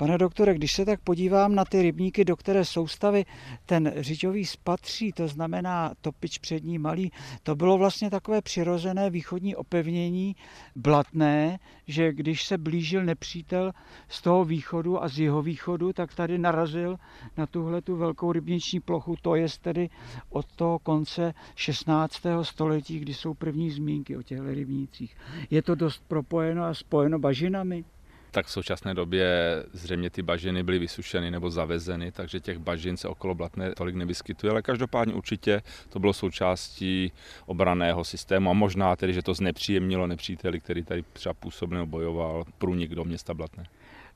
Pane 0.00 0.18
doktore, 0.18 0.54
když 0.54 0.72
se 0.72 0.84
tak 0.84 1.00
podívám 1.00 1.54
na 1.54 1.64
ty 1.64 1.82
rybníky, 1.82 2.24
do 2.24 2.36
které 2.36 2.64
soustavy 2.64 3.24
ten 3.66 3.92
řiťový 3.96 4.44
spatří, 4.44 5.12
to 5.12 5.28
znamená 5.28 5.92
topič 6.00 6.38
přední 6.38 6.78
malý, 6.78 7.12
to 7.42 7.56
bylo 7.56 7.78
vlastně 7.78 8.10
takové 8.10 8.42
přirozené 8.42 9.10
východní 9.10 9.56
opevnění 9.56 10.36
blatné, 10.76 11.58
že 11.86 12.12
když 12.12 12.44
se 12.44 12.58
blížil 12.58 13.04
nepřítel 13.04 13.72
z 14.08 14.22
toho 14.22 14.44
východu 14.44 15.02
a 15.02 15.08
z 15.08 15.18
jeho 15.18 15.42
východu, 15.42 15.92
tak 15.92 16.14
tady 16.14 16.38
narazil 16.38 16.96
na 17.36 17.46
tuhle 17.46 17.82
tu 17.82 17.96
velkou 17.96 18.32
rybniční 18.32 18.80
plochu, 18.80 19.16
to 19.22 19.34
je 19.34 19.46
tedy 19.60 19.90
od 20.30 20.46
toho 20.56 20.78
konce 20.78 21.34
16. 21.54 22.20
století, 22.42 22.98
kdy 22.98 23.14
jsou 23.14 23.34
první 23.34 23.70
zmínky 23.70 24.16
o 24.16 24.22
těchto 24.22 24.44
rybnících. 24.44 25.16
Je 25.50 25.62
to 25.62 25.74
dost 25.74 26.02
propojeno 26.08 26.64
a 26.64 26.74
spojeno 26.74 27.18
bažinami? 27.18 27.84
Tak 28.30 28.46
v 28.46 28.50
současné 28.50 28.94
době 28.94 29.28
zřejmě 29.72 30.10
ty 30.10 30.22
bažiny 30.22 30.62
byly 30.62 30.78
vysušeny 30.78 31.30
nebo 31.30 31.50
zavezeny, 31.50 32.12
takže 32.12 32.40
těch 32.40 32.58
bažin 32.58 32.96
se 32.96 33.08
okolo 33.08 33.34
Blatné 33.34 33.74
tolik 33.74 33.94
nevyskytuje, 33.94 34.50
ale 34.50 34.62
každopádně 34.62 35.14
určitě 35.14 35.62
to 35.88 35.98
bylo 35.98 36.12
součástí 36.12 37.12
obraného 37.46 38.04
systému 38.04 38.50
a 38.50 38.52
možná 38.52 38.96
tedy, 38.96 39.12
že 39.12 39.22
to 39.22 39.34
znepříjemnilo 39.34 40.06
nepříteli, 40.06 40.60
který 40.60 40.84
tady 40.84 41.04
třeba 41.12 41.34
působil 41.34 41.78
nebo 41.78 41.90
bojoval 41.90 42.44
průnik 42.58 42.94
do 42.94 43.04
města 43.04 43.34
Blatné. 43.34 43.64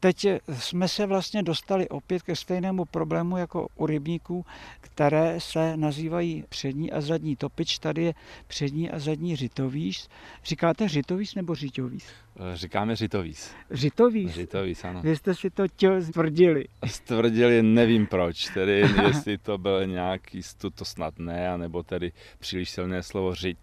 Teď 0.04 0.26
jsme 0.52 0.88
se 0.88 1.06
vlastně 1.06 1.42
dostali 1.42 1.88
opět 1.88 2.22
ke 2.22 2.36
stejnému 2.36 2.84
problému 2.84 3.36
jako 3.36 3.68
u 3.76 3.86
rybníků, 3.86 4.46
které 4.80 5.40
se 5.40 5.76
nazývají 5.76 6.44
přední 6.48 6.92
a 6.92 7.00
zadní 7.00 7.36
topič. 7.36 7.78
Tady 7.78 8.02
je 8.02 8.14
přední 8.46 8.90
a 8.90 8.98
zadní 8.98 9.36
řitovíš. 9.36 10.08
Říkáte 10.44 10.88
řitovíš 10.88 11.34
nebo 11.34 11.54
řiťovíš? 11.54 12.04
Eh, 12.36 12.56
říkáme 12.56 12.96
řitovíš. 12.96 13.38
Řitovíš? 13.70 14.34
Řitovíš, 14.34 14.84
ano. 14.84 15.02
Vy 15.02 15.16
jste 15.16 15.34
si 15.34 15.50
to 15.50 15.68
těl 15.68 16.02
stvrdili. 16.02 16.64
Stvrdili, 16.86 17.62
nevím 17.62 18.06
proč, 18.06 18.48
tedy 18.48 18.84
jestli 19.06 19.38
to 19.38 19.58
byl 19.58 19.86
nějaký 19.86 20.42
stud, 20.42 20.74
to 20.74 20.84
snad 20.84 21.18
ne, 21.18 21.48
anebo 21.48 21.82
tedy 21.82 22.12
příliš 22.38 22.70
silné 22.70 23.02
slovo 23.02 23.34
řiť 23.34 23.58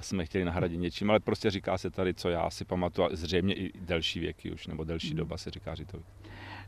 jsme 0.00 0.24
chtěli 0.24 0.44
nahradit 0.44 0.80
něčím, 0.80 1.10
ale 1.10 1.20
prostě 1.20 1.50
říká 1.50 1.78
se 1.78 1.90
tady, 1.90 2.14
co 2.14 2.28
já 2.28 2.50
si 2.50 2.64
pamatuju, 2.64 3.08
zřejmě 3.12 3.54
i 3.54 3.72
delší 3.80 4.20
věky 4.20 4.50
už, 4.50 4.66
nebo 4.66 4.84
delší 4.84 5.08
hmm. 5.08 5.16
doba 5.16 5.36
se 5.36 5.50
říká 5.50 5.74
Řitovi. 5.74 6.04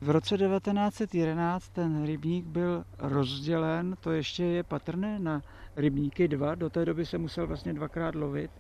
V 0.01 0.11
roce 0.11 0.39
1911 0.39 1.69
ten 1.69 2.07
rybník 2.07 2.45
byl 2.45 2.85
rozdělen, 2.99 3.97
to 4.01 4.13
ještě 4.13 4.45
je 4.45 4.63
patrné 4.63 5.19
na 5.19 5.43
rybníky 5.77 6.29
dva, 6.29 6.55
do 6.55 6.71
té 6.71 6.85
doby 6.85 7.07
se 7.07 7.19
musel 7.19 7.47
vlastně 7.47 7.73
dvakrát 7.75 8.15
lovit. 8.15 8.51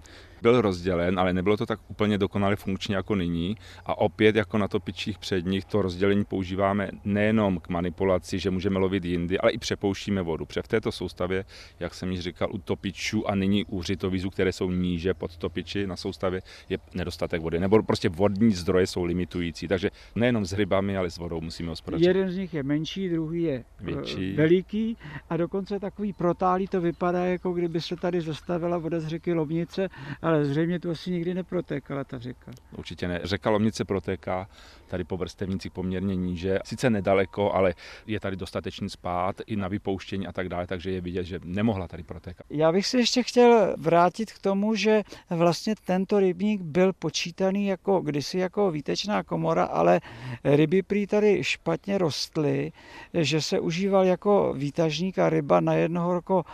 Byl 0.43 0.61
rozdělen, 0.61 1.19
ale 1.19 1.33
nebylo 1.33 1.57
to 1.57 1.67
tak 1.67 1.81
úplně 1.89 2.19
dokonale 2.19 2.57
funkční 2.57 2.95
jako 2.95 3.15
nyní 3.15 3.57
a 3.87 3.99
opět 3.99 4.37
jako 4.37 4.59
na 4.59 4.69
topičích 4.69 5.19
předních 5.19 5.65
to 5.65 5.83
rozdělení 5.83 6.25
používáme 6.25 6.91
nejenom 7.05 7.59
k 7.61 7.69
manipulaci, 7.69 8.39
že 8.39 8.51
můžeme 8.51 8.79
lovit 8.79 9.05
jindy, 9.05 9.39
ale 9.39 9.51
i 9.53 9.59
přepouštíme 9.59 10.23
vodu. 10.23 10.47
Pře 10.47 10.63
v 10.63 10.69
této 10.69 10.93
soustavě, 10.93 11.45
jak 11.81 11.95
jsem 11.95 12.11
již 12.11 12.21
říkal, 12.21 12.49
u 12.53 12.59
topičů 12.59 13.31
a 13.31 13.35
nyní 13.35 13.65
u 13.65 13.83
řitovízů, 13.83 14.31
které 14.31 14.53
jsou 14.53 14.71
níže 14.71 15.15
pod 15.15 15.37
topiči 15.37 15.87
na 15.87 15.97
soustavě, 15.97 16.43
je 16.69 16.79
nedostatek 16.95 17.43
vody. 17.43 17.61
Nebo 17.61 17.83
prostě 17.83 18.09
vodní 18.09 18.53
zdroje 18.53 18.87
jsou 18.87 19.05
limitující. 19.05 19.69
Takže 19.69 19.91
nejenom 20.15 20.47
s 20.47 20.53
rybami, 20.53 20.97
ale 20.97 21.11
s 21.11 21.19
vodou 21.19 21.41
musíme 21.41 21.69
hospodařit. 21.69 22.07
Jeden 22.07 22.31
z 22.31 22.37
nich 22.37 22.55
je 22.55 22.63
menší, 22.63 23.09
druhý 23.09 23.43
je 23.43 23.65
eh, 23.81 23.85
Větší. 23.85 24.33
veliký 24.33 24.97
a 25.31 25.37
dokonce 25.37 25.81
takový 25.81 26.13
protálí 26.13 26.67
to 26.69 26.81
vypadá, 26.81 27.00
jako 27.09 27.53
kdyby 27.53 27.81
se 27.81 27.97
tady 27.97 28.21
zastavila 28.21 28.79
voda 28.79 29.01
z 29.01 29.07
řeky 29.07 29.33
Lobnice, 29.33 29.89
ale 30.23 30.45
zřejmě 30.45 30.81
tu 30.81 30.91
asi 30.91 31.11
nikdy 31.11 31.35
neprotékala 31.35 32.05
ta 32.05 32.19
řeka. 32.19 32.53
Určitě 32.77 33.09
ne. 33.09 33.21
Řeka 33.25 33.51
Lomnice 33.51 33.85
protéká 33.85 34.49
tady 34.89 35.05
po 35.05 35.17
vrstevnicích 35.17 35.73
poměrně 35.73 36.17
níže. 36.17 36.59
Sice 36.65 36.91
nedaleko, 36.91 37.53
ale 37.53 37.75
je 38.07 38.21
tady 38.21 38.37
dostatečný 38.37 38.91
spát 38.91 39.37
i 39.47 39.57
na 39.57 39.69
vypouštění 39.69 40.27
a 40.27 40.33
tak 40.33 40.49
dále, 40.49 40.67
takže 40.67 40.91
je 40.91 41.01
vidět, 41.01 41.25
že 41.25 41.41
nemohla 41.45 41.89
tady 41.89 42.03
protékat. 42.03 42.47
Já 42.51 42.73
bych 42.73 42.87
se 42.87 42.99
ještě 42.99 43.23
chtěl 43.23 43.75
vrátit 43.79 44.33
k 44.33 44.39
tomu, 44.39 44.75
že 44.75 45.03
vlastně 45.31 45.75
tento 45.85 46.21
rybník 46.21 46.61
byl 46.61 46.93
počítaný 46.93 47.67
jako 47.67 48.01
kdysi 48.01 48.39
jako 48.39 48.71
výtečná 48.71 49.23
komora, 49.23 49.65
ale 49.65 50.01
ryby 50.45 50.83
prý 50.83 51.07
tady 51.07 51.45
špatně 51.45 51.99
rostly, 51.99 52.73
že 53.15 53.43
se 53.43 53.61
užíval 53.61 54.05
jako 54.05 54.55
výtažník 54.57 55.19
a 55.19 55.29
ryba 55.31 55.61
na 55.61 55.75
jednoho 55.75 56.15
roku 56.15 56.45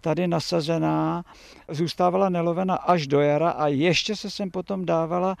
tady 0.00 0.28
nasazená, 0.28 1.24
zůstávala 1.68 2.28
nelovena 2.28 2.74
až 2.74 3.06
do 3.06 3.20
jara 3.20 3.50
a 3.50 3.66
ještě 3.66 4.16
se 4.16 4.30
sem 4.30 4.50
potom 4.50 4.84
dávala 4.84 5.36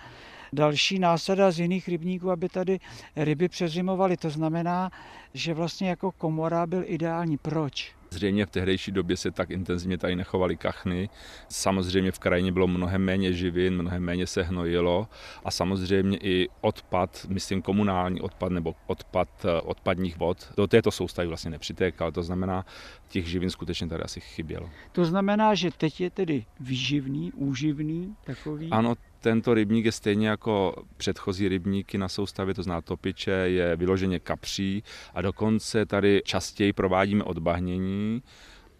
další 0.52 0.98
násada 0.98 1.50
z 1.50 1.60
jiných 1.60 1.88
rybníků, 1.88 2.30
aby 2.30 2.48
tady 2.48 2.80
ryby 3.16 3.48
přezimovaly. 3.48 4.16
To 4.16 4.30
znamená, 4.30 4.90
že 5.34 5.54
vlastně 5.54 5.88
jako 5.88 6.12
komora 6.12 6.66
byl 6.66 6.82
ideální. 6.86 7.38
Proč? 7.38 7.95
Zřejmě 8.10 8.46
v 8.46 8.50
tehdejší 8.50 8.92
době 8.92 9.16
se 9.16 9.30
tak 9.30 9.50
intenzivně 9.50 9.98
tady 9.98 10.16
nechovaly 10.16 10.56
kachny. 10.56 11.08
Samozřejmě 11.48 12.12
v 12.12 12.18
krajině 12.18 12.52
bylo 12.52 12.66
mnohem 12.66 13.04
méně 13.04 13.32
živin, 13.32 13.74
mnohem 13.74 14.02
méně 14.02 14.26
se 14.26 14.42
hnojilo 14.42 15.08
a 15.44 15.50
samozřejmě 15.50 16.18
i 16.18 16.48
odpad, 16.60 17.26
myslím 17.28 17.62
komunální 17.62 18.20
odpad 18.20 18.52
nebo 18.52 18.74
odpad 18.86 19.28
eh, 19.44 19.60
odpadních 19.60 20.18
vod, 20.18 20.52
do 20.56 20.66
této 20.66 20.90
soustavy 20.90 21.28
vlastně 21.28 21.50
nepřitékal. 21.50 22.12
To 22.12 22.22
znamená, 22.22 22.66
těch 23.08 23.26
živin 23.26 23.50
skutečně 23.50 23.86
tady 23.86 24.02
asi 24.02 24.20
chybělo. 24.20 24.70
To 24.92 25.04
znamená, 25.04 25.54
že 25.54 25.70
teď 25.76 26.00
je 26.00 26.10
tedy 26.10 26.44
výživný, 26.60 27.32
úživný 27.32 28.16
takový? 28.24 28.70
Ano, 28.70 28.94
tento 29.26 29.54
rybník 29.54 29.84
je 29.84 29.92
stejně 29.92 30.28
jako 30.28 30.74
předchozí 30.96 31.48
rybníky 31.48 31.98
na 31.98 32.08
soustavě, 32.08 32.54
to 32.54 32.62
zná 32.62 32.80
topiče, 32.80 33.30
je 33.30 33.76
vyloženě 33.76 34.18
kapří 34.20 34.82
a 35.14 35.22
dokonce 35.22 35.86
tady 35.86 36.22
častěji 36.24 36.72
provádíme 36.72 37.24
odbahnění 37.24 38.22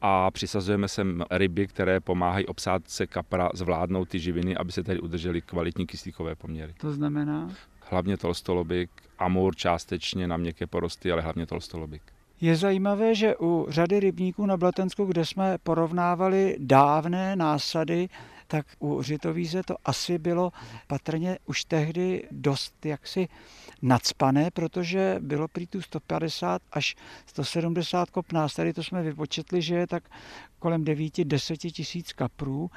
a 0.01 0.31
přisazujeme 0.31 0.89
sem 0.89 1.25
ryby, 1.31 1.67
které 1.67 2.01
pomáhají 2.01 2.47
obsádce 2.47 3.07
kapra 3.07 3.51
zvládnout 3.55 4.09
ty 4.09 4.19
živiny, 4.19 4.57
aby 4.57 4.73
se 4.73 4.83
tady 4.83 5.01
udržely 5.01 5.43
kvalitní 5.43 5.87
kyslíkové 5.87 6.35
poměry. 6.35 6.75
To 6.81 6.93
znamená? 6.93 7.51
Hlavně 7.91 8.17
tolstolobik, 8.17 8.91
amur 9.19 9.57
částečně 9.57 10.29
na 10.29 10.37
měkké 10.37 10.67
porosty, 10.67 11.13
ale 11.13 11.23
hlavně 11.23 11.47
tolstolobik. 11.47 12.03
Je 12.41 12.57
zajímavé, 12.57 13.15
že 13.15 13.37
u 13.41 13.67
řady 13.69 14.01
rybníků 14.01 14.47
na 14.47 14.57
Blatensku, 14.57 15.05
kde 15.05 15.25
jsme 15.25 15.59
porovnávali 15.63 16.57
dávné 16.59 17.37
násady, 17.37 18.09
tak 18.47 18.67
u 18.79 19.03
Řitovíze 19.03 19.63
to 19.63 19.77
asi 19.85 20.19
bylo 20.19 20.53
patrně 20.87 21.39
už 21.47 21.65
tehdy 21.65 22.29
dost 22.31 22.87
jaksi 22.87 23.29
nadspané, 23.83 24.51
protože 24.51 25.17
bylo 25.21 25.49
prý 25.49 25.67
tu 25.67 25.83
150 25.83 26.63
až 26.73 26.97
170 27.27 28.11
kop 28.11 28.33
nás. 28.33 28.55
Tady 28.55 28.73
to 28.73 28.83
jsme 28.83 29.03
vypočetli, 29.03 29.63
že 29.63 29.75
je 29.75 29.87
tak 29.87 30.03
kolem 30.59 30.85
9-10 30.85 31.71
tisíc 31.73 32.13
kaprů. 32.13 32.71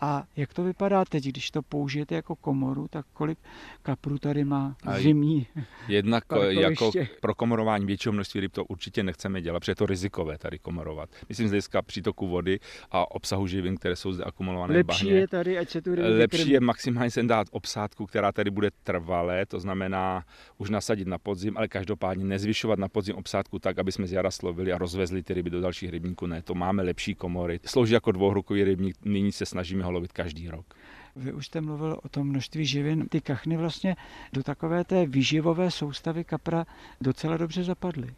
A 0.00 0.24
jak 0.36 0.54
to 0.54 0.64
vypadá 0.64 1.04
teď, 1.04 1.24
když 1.24 1.50
to 1.50 1.62
použijete 1.62 2.14
jako 2.14 2.36
komoru, 2.36 2.88
tak 2.90 3.06
kolik 3.12 3.38
kaprů 3.82 4.18
tady 4.18 4.44
má 4.44 4.76
zimní? 4.98 5.46
Jednak 5.88 6.24
jako 6.48 6.90
pro 7.20 7.34
komorování 7.34 7.86
většího 7.86 8.12
množství 8.12 8.40
ryb 8.40 8.52
to 8.52 8.64
určitě 8.64 9.02
nechceme 9.02 9.42
dělat, 9.42 9.60
protože 9.60 9.72
je 9.72 9.76
to 9.76 9.86
rizikové 9.86 10.38
tady 10.38 10.58
komorovat. 10.58 11.10
Myslím 11.28 11.48
z 11.48 11.50
hlediska 11.50 11.82
přítoku 11.82 12.28
vody 12.28 12.60
a 12.90 13.10
obsahu 13.10 13.46
živin, 13.46 13.76
které 13.76 13.96
jsou 13.96 14.12
zde 14.12 14.24
akumulované 14.24 14.74
Lepší 14.74 15.04
v 15.04 15.08
bahně. 15.08 15.20
je 15.20 15.28
tady, 15.28 15.58
ať 15.58 15.68
se 15.70 15.82
tu 15.82 15.90
Lepší 15.90 16.36
vykrmí. 16.38 16.52
je 16.52 16.60
maximálně 16.60 17.10
sem 17.10 17.26
dát 17.26 17.48
obsádku, 17.50 18.06
která 18.06 18.32
tady 18.32 18.50
bude 18.50 18.70
trvalé, 18.82 19.46
to 19.46 19.60
znamená 19.60 20.24
už 20.58 20.70
nasadit 20.70 21.08
na 21.08 21.18
podzim, 21.18 21.56
ale 21.56 21.68
každopádně 21.68 22.24
nezvyšovat 22.24 22.78
na 22.78 22.88
podzim 22.88 23.16
obsádku 23.16 23.58
tak, 23.58 23.78
aby 23.78 23.92
jsme 23.92 24.06
z 24.06 24.12
jara 24.12 24.30
slovili 24.30 24.72
a 24.72 24.78
rozvezli 24.78 25.22
ty 25.22 25.34
ryby 25.34 25.50
do 25.50 25.60
dalších 25.60 25.90
rybníků. 25.90 26.26
Ne, 26.26 26.42
to 26.42 26.54
máme 26.54 26.82
lepší 26.82 27.14
komory. 27.14 27.60
Slouží 27.66 27.94
jako 27.94 28.12
dvouhrukový 28.12 28.64
rybník, 28.64 28.96
nyní 29.04 29.32
se 29.32 29.46
snažíme 29.46 29.84
ho 29.84 29.90
lovit 29.90 30.12
každý 30.12 30.48
rok. 30.48 30.74
Vy 31.16 31.32
už 31.32 31.46
jste 31.46 31.60
mluvil 31.60 31.98
o 32.02 32.08
tom 32.08 32.28
množství 32.28 32.66
živin. 32.66 33.08
Ty 33.08 33.20
kachny 33.20 33.56
vlastně 33.56 33.96
do 34.32 34.42
takové 34.42 34.84
té 34.84 35.06
výživové 35.06 35.70
soustavy 35.70 36.24
kapra 36.24 36.66
docela 37.00 37.36
dobře 37.36 37.64
zapadly. 37.64 38.14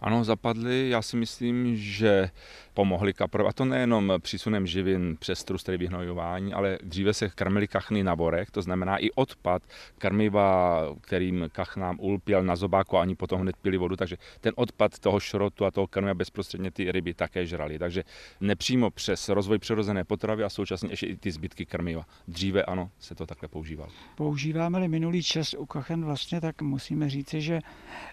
Ano, 0.00 0.24
zapadly. 0.24 0.88
Já 0.88 1.02
si 1.02 1.16
myslím, 1.16 1.76
že 1.76 2.30
pomohly 2.78 3.12
kapro. 3.12 3.46
A 3.46 3.52
to 3.52 3.64
nejenom 3.64 4.12
přísunem 4.18 4.66
živin 4.66 5.16
přes 5.18 5.44
trus, 5.44 5.62
tedy 5.62 5.78
vyhnojování, 5.78 6.52
ale 6.54 6.78
dříve 6.82 7.14
se 7.14 7.28
krmili 7.28 7.68
kachny 7.68 8.04
na 8.04 8.16
borech, 8.16 8.50
to 8.50 8.62
znamená 8.62 8.96
i 8.96 9.10
odpad 9.10 9.62
krmiva, 9.98 10.82
kterým 11.00 11.48
kachnám 11.52 11.96
ulpěl 12.00 12.42
na 12.42 12.56
zobáku 12.56 12.96
a 12.96 13.02
ani 13.02 13.14
potom 13.14 13.40
hned 13.40 13.56
pili 13.56 13.76
vodu, 13.76 13.96
takže 13.96 14.16
ten 14.40 14.52
odpad 14.56 14.98
toho 14.98 15.20
šrotu 15.20 15.64
a 15.64 15.70
toho 15.70 15.86
krmiva 15.86 16.14
bezprostředně 16.14 16.70
ty 16.70 16.92
ryby 16.92 17.14
také 17.14 17.46
žrali. 17.46 17.78
Takže 17.78 18.04
nepřímo 18.40 18.90
přes 18.90 19.28
rozvoj 19.28 19.58
přirozené 19.58 20.04
potravy 20.04 20.44
a 20.44 20.48
současně 20.48 20.90
ještě 20.92 21.06
i 21.06 21.16
ty 21.16 21.30
zbytky 21.30 21.66
krmiva. 21.66 22.04
Dříve 22.28 22.62
ano, 22.62 22.90
se 22.98 23.14
to 23.14 23.26
takhle 23.26 23.48
používalo. 23.48 23.90
Používáme-li 24.16 24.88
minulý 24.88 25.22
čas 25.22 25.54
u 25.54 25.66
kachen 25.66 26.04
vlastně, 26.04 26.40
tak 26.40 26.62
musíme 26.62 27.10
říci, 27.10 27.40
že 27.40 27.60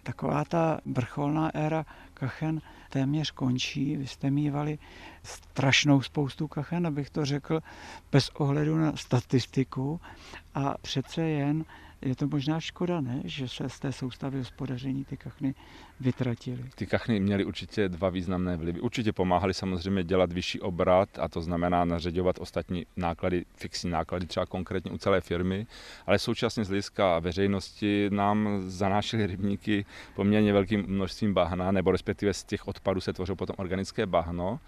taková 0.04 0.46
ta 0.46 0.80
vrcholná 0.86 1.45
éra 1.50 1.86
kachen 2.14 2.62
téměř 2.90 3.32
končí. 3.32 3.98
Vy 3.98 4.08
jste 4.08 4.32
mývali 4.32 4.80
strašnou 5.24 6.02
spoustu 6.02 6.48
kachen, 6.48 6.88
abych 6.88 7.10
to 7.10 7.26
řekl, 7.26 7.62
bez 8.12 8.30
ohledu 8.30 8.78
na 8.78 8.96
statistiku 8.96 10.02
a 10.56 10.76
přece 10.82 11.22
jen 11.22 11.66
je 12.02 12.16
to 12.16 12.28
možná 12.28 12.60
škoda, 12.60 13.02
ne? 13.02 13.22
že 13.24 13.48
se 13.48 13.70
z 13.70 13.80
té 13.80 13.92
soustavy 13.92 14.40
hospodaření 14.40 15.06
ty 15.06 15.18
kachny 15.18 15.56
vytratily. 16.00 16.64
Ty 16.76 16.86
kachny 16.86 17.20
měly 17.20 17.46
určitě 17.46 17.90
dva 17.90 18.10
významné 18.10 18.58
vlivy. 18.58 18.80
Určitě 18.80 19.14
pomáhali 19.14 19.54
samozřejmě 19.54 20.04
dělat 20.04 20.34
vyšší 20.34 20.62
obrat 20.62 21.10
a 21.20 21.28
to 21.28 21.42
znamená 21.42 21.86
nařeďovat 21.86 22.36
ostatní 22.40 22.86
náklady, 22.98 23.46
fixní 23.56 23.92
náklady, 23.92 24.26
třeba 24.26 24.46
konkrétně 24.46 24.92
u 24.92 24.98
celé 24.98 25.22
firmy, 25.22 25.68
ale 26.08 26.20
současně 26.20 26.66
z 26.66 26.68
hlediska 26.68 27.20
veřejnosti 27.20 28.10
nám 28.12 28.62
zanášely 28.66 29.28
rybníky 29.28 29.86
poměrně 30.16 30.54
velkým 30.54 30.86
množstvím 30.88 31.34
bahna, 31.34 31.72
nebo 31.72 31.92
respektive 31.92 32.34
z 32.34 32.44
těch 32.44 32.68
odpadů 32.68 33.02
se 33.02 33.14
tvořilo 33.14 33.36
potom 33.36 33.56
organické 33.60 34.06
bahno 34.06 34.60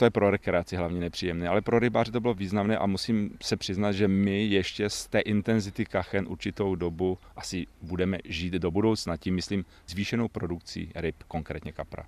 to 0.00 0.04
je 0.04 0.10
pro 0.10 0.30
rekreaci 0.30 0.76
hlavně 0.76 1.00
nepříjemné, 1.00 1.48
ale 1.48 1.60
pro 1.60 1.78
rybáře 1.78 2.12
to 2.12 2.20
bylo 2.20 2.34
významné 2.34 2.78
a 2.78 2.86
musím 2.86 3.30
se 3.42 3.56
přiznat, 3.56 3.92
že 3.92 4.08
my 4.08 4.46
ještě 4.46 4.90
z 4.90 5.06
té 5.06 5.20
intenzity 5.20 5.84
kachen 5.84 6.26
určitou 6.28 6.74
dobu 6.74 7.18
asi 7.36 7.66
budeme 7.82 8.18
žít 8.24 8.52
do 8.52 8.70
budoucna, 8.70 9.16
tím 9.16 9.34
myslím 9.34 9.64
zvýšenou 9.88 10.28
produkcí 10.28 10.90
ryb, 10.94 11.16
konkrétně 11.28 11.72
kapra. 11.72 12.04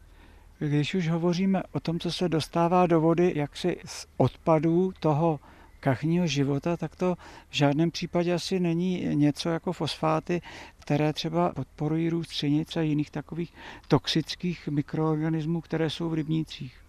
Když 0.59 0.95
už 0.95 1.09
hovoříme 1.09 1.63
o 1.73 1.81
tom, 1.81 2.01
co 2.01 2.13
se 2.13 2.29
dostává 2.29 2.87
do 2.87 3.01
vody, 3.01 3.33
jak 3.37 3.57
si 3.57 3.77
z 3.85 4.07
odpadů 4.17 4.93
toho 5.01 5.41
kachního 5.81 6.27
života, 6.27 6.77
tak 6.77 6.97
to 6.97 7.15
v 7.51 7.57
žádném 7.57 7.91
případě 7.91 8.35
asi 8.35 8.61
není 8.61 9.01
něco 9.15 9.49
jako 9.49 9.73
fosfáty, 9.73 10.43
které 10.79 11.13
třeba 11.13 11.53
podporují 11.53 12.11
růst 12.11 12.29
třenic 12.29 12.77
a 12.77 12.81
jiných 12.81 13.11
takových 13.11 13.55
toxických 13.89 14.69
mikroorganismů, 14.69 15.61
které 15.61 15.91
jsou 15.91 16.09
v 16.09 16.15
rybnících. 16.15 16.83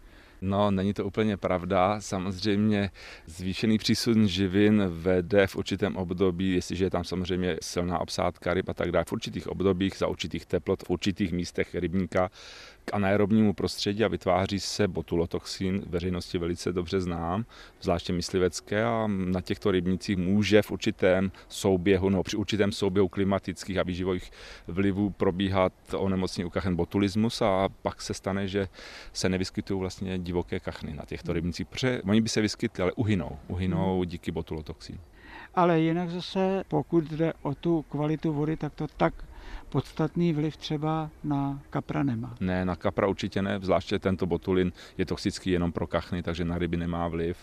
No, 0.45 0.71
není 0.71 0.93
to 0.93 1.05
úplně 1.05 1.37
pravda. 1.37 2.01
Samozřejmě 2.01 2.91
zvýšený 3.25 3.77
přísun 3.77 4.27
živin 4.27 4.83
vede 4.87 5.47
v 5.47 5.55
určitém 5.55 5.95
období, 5.95 6.51
jestliže 6.51 6.85
je 6.85 6.89
tam 6.89 7.03
samozřejmě 7.03 7.57
silná 7.61 7.99
obsádka 7.99 8.53
ryb 8.53 8.69
a 8.69 8.73
tak 8.73 8.91
dále, 8.91 9.05
v 9.05 9.11
určitých 9.11 9.47
obdobích, 9.47 9.97
za 9.97 10.07
určitých 10.07 10.45
teplot, 10.45 10.83
v 10.83 10.89
určitých 10.89 11.31
místech 11.31 11.75
rybníka 11.75 12.29
k 12.85 12.93
anaerobnímu 12.93 13.53
prostředí 13.53 14.03
a 14.03 14.07
vytváří 14.07 14.59
se 14.59 14.87
botulotoxin, 14.87 15.83
veřejnosti 15.87 16.37
velice 16.37 16.73
dobře 16.73 17.01
znám, 17.01 17.45
zvláště 17.81 18.13
myslivecké 18.13 18.83
a 18.83 19.07
na 19.07 19.41
těchto 19.41 19.71
rybnicích 19.71 20.17
může 20.17 20.61
v 20.61 20.71
určitém 20.71 21.31
souběhu, 21.47 22.09
no 22.09 22.23
při 22.23 22.37
určitém 22.37 22.71
souběhu 22.71 23.07
klimatických 23.07 23.77
a 23.77 23.83
výživových 23.83 24.31
vlivů 24.67 25.09
probíhat 25.09 25.73
onemocnění 25.95 26.45
u 26.45 26.49
kachen 26.49 26.75
botulismus 26.75 27.41
a 27.41 27.69
pak 27.81 28.01
se 28.01 28.13
stane, 28.13 28.47
že 28.47 28.67
se 29.13 29.29
nevyskytují 29.29 29.79
vlastně 29.79 30.19
divoké 30.19 30.59
kachny 30.59 30.93
na 30.93 31.05
těchto 31.05 31.33
rybnicích, 31.33 31.67
protože 31.67 32.01
oni 32.01 32.21
by 32.21 32.29
se 32.29 32.41
vyskytli, 32.41 32.81
ale 32.81 32.91
uhynou, 32.91 33.37
uhynou 33.47 33.99
hmm. 33.99 34.09
díky 34.09 34.31
botulotoxinu. 34.31 34.99
Ale 35.55 35.79
jinak 35.79 36.09
zase, 36.09 36.63
pokud 36.67 37.03
jde 37.03 37.33
o 37.41 37.55
tu 37.55 37.81
kvalitu 37.81 38.33
vody, 38.33 38.57
tak 38.57 38.73
to 38.73 38.87
tak 38.97 39.13
podstatný 39.73 40.33
vliv 40.33 40.57
třeba 40.57 41.09
na 41.23 41.61
kapra 41.69 42.03
nemá. 42.03 42.35
Ne, 42.39 42.65
na 42.65 42.75
kapra 42.75 43.07
určitě 43.07 43.41
ne, 43.41 43.59
zvláště 43.61 43.99
tento 43.99 44.25
botulin 44.25 44.71
je 44.97 45.05
toxický 45.05 45.49
jenom 45.49 45.71
pro 45.71 45.87
kachny, 45.87 46.23
takže 46.23 46.45
na 46.45 46.57
ryby 46.57 46.77
nemá 46.77 47.07
vliv. 47.07 47.37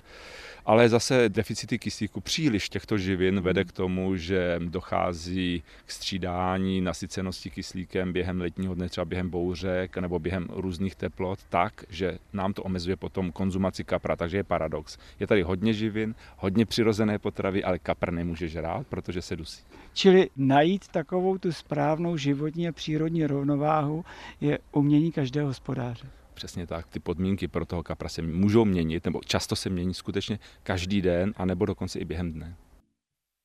Ale 0.66 0.88
zase 0.88 1.29
deficity 1.29 1.79
kyslíku, 1.79 2.21
příliš 2.21 2.69
těchto 2.69 2.99
živin 2.99 3.40
vede 3.40 3.64
k 3.64 3.73
tomu, 3.73 4.16
že 4.16 4.61
dochází 4.64 5.62
k 5.87 5.90
střídání 5.90 6.81
nasycenosti 6.81 7.51
kyslíkem 7.51 8.12
během 8.12 8.40
letního 8.40 8.75
dne, 8.75 8.88
třeba 8.88 9.05
během 9.05 9.31
bouřek 9.31 9.99
nebo 9.99 10.19
během 10.19 10.47
různých 10.51 10.95
teplot, 10.95 11.38
tak, 11.49 11.85
že 11.88 12.19
nám 12.33 12.53
to 12.53 12.62
omezuje 12.62 12.97
potom 12.97 13.33
konzumaci 13.33 13.85
kapra. 13.85 14.16
Takže 14.16 14.37
je 14.37 14.45
paradox. 14.45 14.99
Je 15.21 15.27
tady 15.27 15.43
hodně 15.43 15.73
živin, 15.73 16.14
hodně 16.37 16.66
přirozené 16.66 17.19
potravy, 17.19 17.64
ale 17.64 17.79
kapr 17.79 18.12
nemůže 18.12 18.49
žrát, 18.49 18.87
protože 18.87 19.23
se 19.23 19.37
dusí. 19.37 19.62
Čili 19.92 20.31
najít 20.37 20.88
takovou 20.88 21.38
tu 21.38 21.53
správnou 21.53 22.16
životní 22.16 22.68
a 22.68 22.72
přírodní 22.72 23.26
rovnováhu 23.26 24.05
je 24.40 24.59
umění 24.72 25.12
každého 25.12 25.48
hospodáře. 25.48 26.09
Přesně 26.35 26.66
tak, 26.66 26.87
ty 26.88 27.00
podmínky 27.00 27.48
pro 27.48 27.66
toho 27.66 27.83
kapra 27.83 28.09
se 28.09 28.22
můžou 28.22 28.64
měnit, 28.64 29.05
nebo 29.05 29.20
často 29.26 29.57
se 29.57 29.70
mění 29.70 29.94
skutečně 29.94 30.38
každý 30.62 31.03
den, 31.03 31.35
anebo 31.37 31.66
dokonce 31.66 31.98
i 31.98 32.05
během 32.05 32.33
dne. 32.33 32.57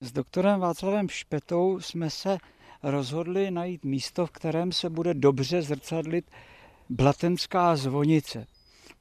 S 0.02 0.12
doktorem 0.12 0.60
Václavem 0.60 1.10
Špetou 1.10 1.80
jsme 1.80 2.10
se 2.10 2.38
rozhodli 2.84 3.52
najít 3.52 3.86
místo, 3.86 4.26
v 4.26 4.32
kterém 4.32 4.72
se 4.72 4.90
bude 4.90 5.14
dobře 5.14 5.62
zrcadlit 5.62 6.32
Blatenská 6.90 7.76
zvonice. 7.76 8.48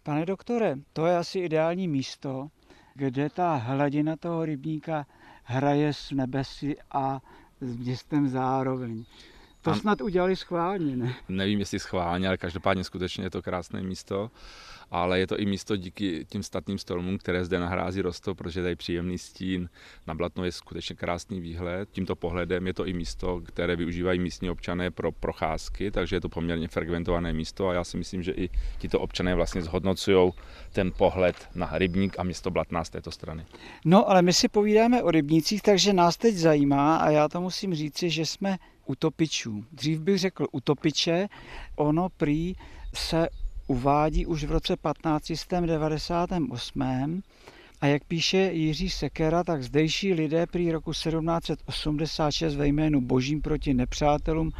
Pane 0.02 0.26
doktore, 0.26 0.76
to 0.92 1.06
je 1.06 1.16
asi 1.16 1.38
ideální 1.38 1.88
místo, 1.88 2.48
kde 2.94 3.30
ta 3.30 3.54
hladina 3.54 4.16
toho 4.16 4.44
rybníka 4.44 5.06
hraje 5.44 5.92
s 5.92 6.10
nebesy 6.10 6.76
a 6.92 7.20
s 7.60 7.76
městem 7.76 8.28
zároveň. 8.28 9.04
To 9.64 9.70
a... 9.70 9.74
snad 9.74 10.00
udělali 10.00 10.36
schválně, 10.36 10.96
ne? 10.96 11.14
Nevím, 11.28 11.58
jestli 11.58 11.78
schválně, 11.78 12.28
ale 12.28 12.36
každopádně 12.36 12.84
skutečně 12.84 13.24
je 13.24 13.30
to 13.30 13.42
krásné 13.42 13.82
místo 13.82 14.30
ale 14.90 15.18
je 15.18 15.26
to 15.26 15.38
i 15.38 15.46
místo 15.46 15.76
díky 15.76 16.26
tím 16.28 16.42
statným 16.42 16.78
stromům, 16.78 17.18
které 17.18 17.44
zde 17.44 17.58
na 17.58 17.68
hrází 17.68 18.00
rostou, 18.00 18.34
protože 18.34 18.62
tady 18.62 18.76
příjemný 18.76 19.18
stín. 19.18 19.68
Na 20.06 20.14
Blatno 20.14 20.44
je 20.44 20.52
skutečně 20.52 20.96
krásný 20.96 21.40
výhled. 21.40 21.88
Tímto 21.92 22.16
pohledem 22.16 22.66
je 22.66 22.74
to 22.74 22.86
i 22.86 22.92
místo, 22.92 23.40
které 23.44 23.76
využívají 23.76 24.18
místní 24.18 24.50
občané 24.50 24.90
pro 24.90 25.12
procházky, 25.12 25.90
takže 25.90 26.16
je 26.16 26.20
to 26.20 26.28
poměrně 26.28 26.68
frekventované 26.68 27.32
místo 27.32 27.68
a 27.68 27.74
já 27.74 27.84
si 27.84 27.96
myslím, 27.96 28.22
že 28.22 28.32
i 28.32 28.50
tito 28.78 29.00
občané 29.00 29.34
vlastně 29.34 29.62
zhodnocují 29.62 30.32
ten 30.72 30.92
pohled 30.92 31.48
na 31.54 31.70
rybník 31.72 32.18
a 32.18 32.22
město 32.22 32.50
Blatná 32.50 32.84
z 32.84 32.90
této 32.90 33.10
strany. 33.10 33.46
No, 33.84 34.10
ale 34.10 34.22
my 34.22 34.32
si 34.32 34.48
povídáme 34.48 35.02
o 35.02 35.10
rybnících, 35.10 35.62
takže 35.62 35.92
nás 35.92 36.16
teď 36.16 36.34
zajímá 36.34 36.96
a 36.96 37.10
já 37.10 37.28
to 37.28 37.40
musím 37.40 37.74
říci, 37.74 38.10
že 38.10 38.26
jsme 38.26 38.58
utopičů. 38.86 39.64
Dřív 39.72 40.00
bych 40.00 40.18
řekl 40.18 40.46
utopiče, 40.52 41.28
ono 41.76 42.08
prý 42.08 42.54
se 42.94 43.28
uvádí 43.66 44.26
už 44.26 44.44
v 44.44 44.52
roce 44.52 44.76
1598. 44.76 47.22
A 47.80 47.86
jak 47.86 48.04
píše 48.04 48.50
Jiří 48.52 48.90
Sekera, 48.90 49.44
tak 49.44 49.62
zdejší 49.62 50.14
lidé 50.14 50.46
prý 50.46 50.72
roku 50.72 50.92
1786 50.92 52.54
ve 52.54 52.66
jménu 52.66 53.00
božím 53.00 53.42
proti 53.42 53.74
nepřátelům 53.74 54.52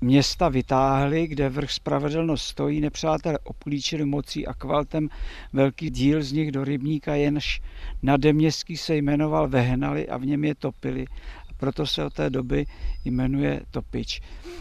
města 0.00 0.48
vytáhli, 0.48 1.26
kde 1.26 1.48
vrch 1.48 1.70
spravedlnost 1.70 2.46
stojí, 2.46 2.80
nepřátelé 2.80 3.38
obklíčili 3.38 4.04
mocí 4.04 4.46
a 4.46 4.54
kvaltem 4.54 5.08
velký 5.52 5.90
díl 5.90 6.22
z 6.22 6.32
nich 6.32 6.52
do 6.52 6.64
rybníka, 6.64 7.14
jenž 7.14 7.60
nademěstský 8.02 8.76
se 8.76 8.96
jmenoval 8.96 9.48
Vehnali 9.48 10.08
a 10.08 10.16
v 10.16 10.26
něm 10.26 10.44
je 10.44 10.54
topili 10.54 11.06
proto 11.56 11.86
se 11.86 12.04
od 12.04 12.12
té 12.12 12.30
doby 12.30 12.66
jmenuje 13.04 13.60
Topič. 13.70 14.20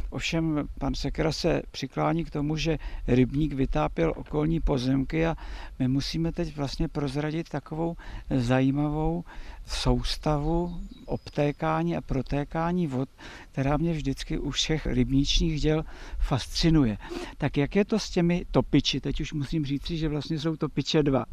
Ovšem 0.10 0.68
pan 0.80 0.96
Sekera 0.96 1.32
se 1.32 1.62
přiklání 1.72 2.26
k 2.26 2.30
tomu, 2.32 2.58
že 2.58 2.78
rybník 3.08 3.54
vytápěl 3.54 4.14
okolní 4.16 4.60
pozemky 4.60 5.26
a 5.26 5.36
my 5.80 5.88
musíme 5.88 6.32
teď 6.32 6.56
vlastně 6.56 6.88
prozradit 6.88 7.50
takovou 7.50 7.96
zajímavou 8.30 9.24
soustavu 9.68 10.80
obtékání 11.06 11.98
a 11.98 12.02
protékání 12.02 12.88
vod, 12.88 13.10
která 13.52 13.78
mě 13.78 13.94
vždycky 13.94 14.38
u 14.38 14.52
všech 14.52 14.86
rybníčních 14.86 15.62
děl 15.62 15.84
fascinuje. 16.20 16.98
Tak 17.38 17.58
jak 17.58 17.76
je 17.76 17.86
to 17.86 18.00
s 18.00 18.10
těmi 18.10 18.46
topiči? 18.52 19.02
Teď 19.02 19.22
už 19.22 19.34
musím 19.34 19.66
říct, 19.66 19.88
že 19.88 20.10
vlastně 20.10 20.40
jsou 20.40 20.56
topiče 20.56 21.04
dva. 21.04 21.26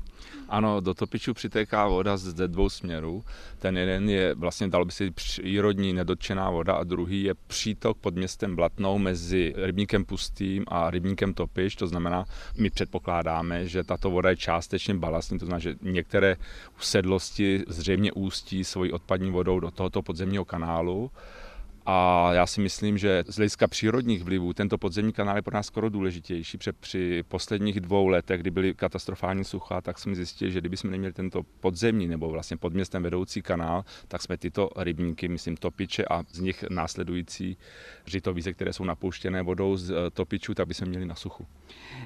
Ano, 0.49 0.81
do 0.81 0.95
topičů 0.95 1.35
přitéká 1.35 1.89
voda 1.89 2.17
ze 2.17 2.49
dvou 2.49 2.69
směrů. 2.69 3.25
Ten 3.59 3.79
jeden 3.79 4.11
je 4.11 4.35
vlastně, 4.35 4.69
dal 4.69 4.85
by 4.85 4.93
si 4.93 5.11
přírodní 5.11 5.93
nedotčená 5.93 6.51
voda 6.51 6.75
a 6.75 6.85
druhý 6.85 7.23
je 7.23 7.35
přítok 7.47 7.99
pod 7.99 8.15
městem 8.15 8.57
Blatnou 8.57 8.99
mezi 8.99 9.55
rybníkem 9.57 10.05
Pustým 10.05 10.65
a 10.69 10.91
rybníkem 10.91 11.35
Topič. 11.35 11.77
To 11.77 11.87
znamená, 11.87 12.25
my 12.59 12.71
předpokládáme, 12.71 13.67
že 13.67 13.85
tato 13.85 14.11
voda 14.11 14.31
je 14.31 14.37
částečně 14.37 14.95
balastní, 14.95 15.39
to 15.39 15.47
znamená, 15.47 15.59
že 15.59 15.75
některé 15.83 16.37
usedlosti 16.79 17.65
zřejmě 17.69 18.13
vyústí 18.23 18.65
svojí 18.65 18.93
odpadní 18.93 19.31
vodou 19.31 19.61
do 19.61 19.71
tohoto 19.71 20.03
podzemního 20.03 20.45
kanálu. 20.45 21.11
A 21.87 22.29
já 22.33 22.47
si 22.47 22.61
myslím, 22.61 22.99
že 22.99 23.25
z 23.27 23.37
hlediska 23.37 23.67
přírodních 23.67 24.23
vlivů 24.23 24.53
tento 24.53 24.79
podzemní 24.79 25.13
kanál 25.13 25.37
je 25.37 25.43
pro 25.43 25.55
nás 25.55 25.67
skoro 25.67 25.89
důležitější, 25.91 26.59
protože 26.59 26.73
při 26.73 27.25
posledních 27.29 27.81
dvou 27.81 28.07
letech, 28.07 28.41
kdy 28.41 28.51
byly 28.51 28.75
katastrofální 28.75 29.45
sucha, 29.45 29.81
tak 29.81 29.99
jsme 29.99 30.15
zjistili, 30.15 30.53
že 30.53 30.61
kdybychom 30.61 30.91
neměli 30.91 31.13
tento 31.13 31.43
podzemní 31.61 32.09
nebo 32.09 32.31
vlastně 32.31 32.57
pod 32.57 32.75
městem 32.75 33.03
vedoucí 33.03 33.43
kanál, 33.43 33.85
tak 34.09 34.23
jsme 34.23 34.37
tyto 34.37 34.71
rybníky, 34.77 35.29
myslím 35.29 35.57
topiče 35.57 36.05
a 36.05 36.23
z 36.23 36.39
nich 36.39 36.65
následující 36.71 37.57
řitovíze, 38.07 38.53
které 38.53 38.73
jsou 38.73 38.85
napouštěné 38.85 39.43
vodou 39.43 39.77
z 39.77 39.91
eh, 39.91 40.11
topičů, 40.11 40.55
tak 40.55 40.67
bychom 40.69 40.89
měli 40.89 41.07
na 41.07 41.15
suchu. 41.15 41.47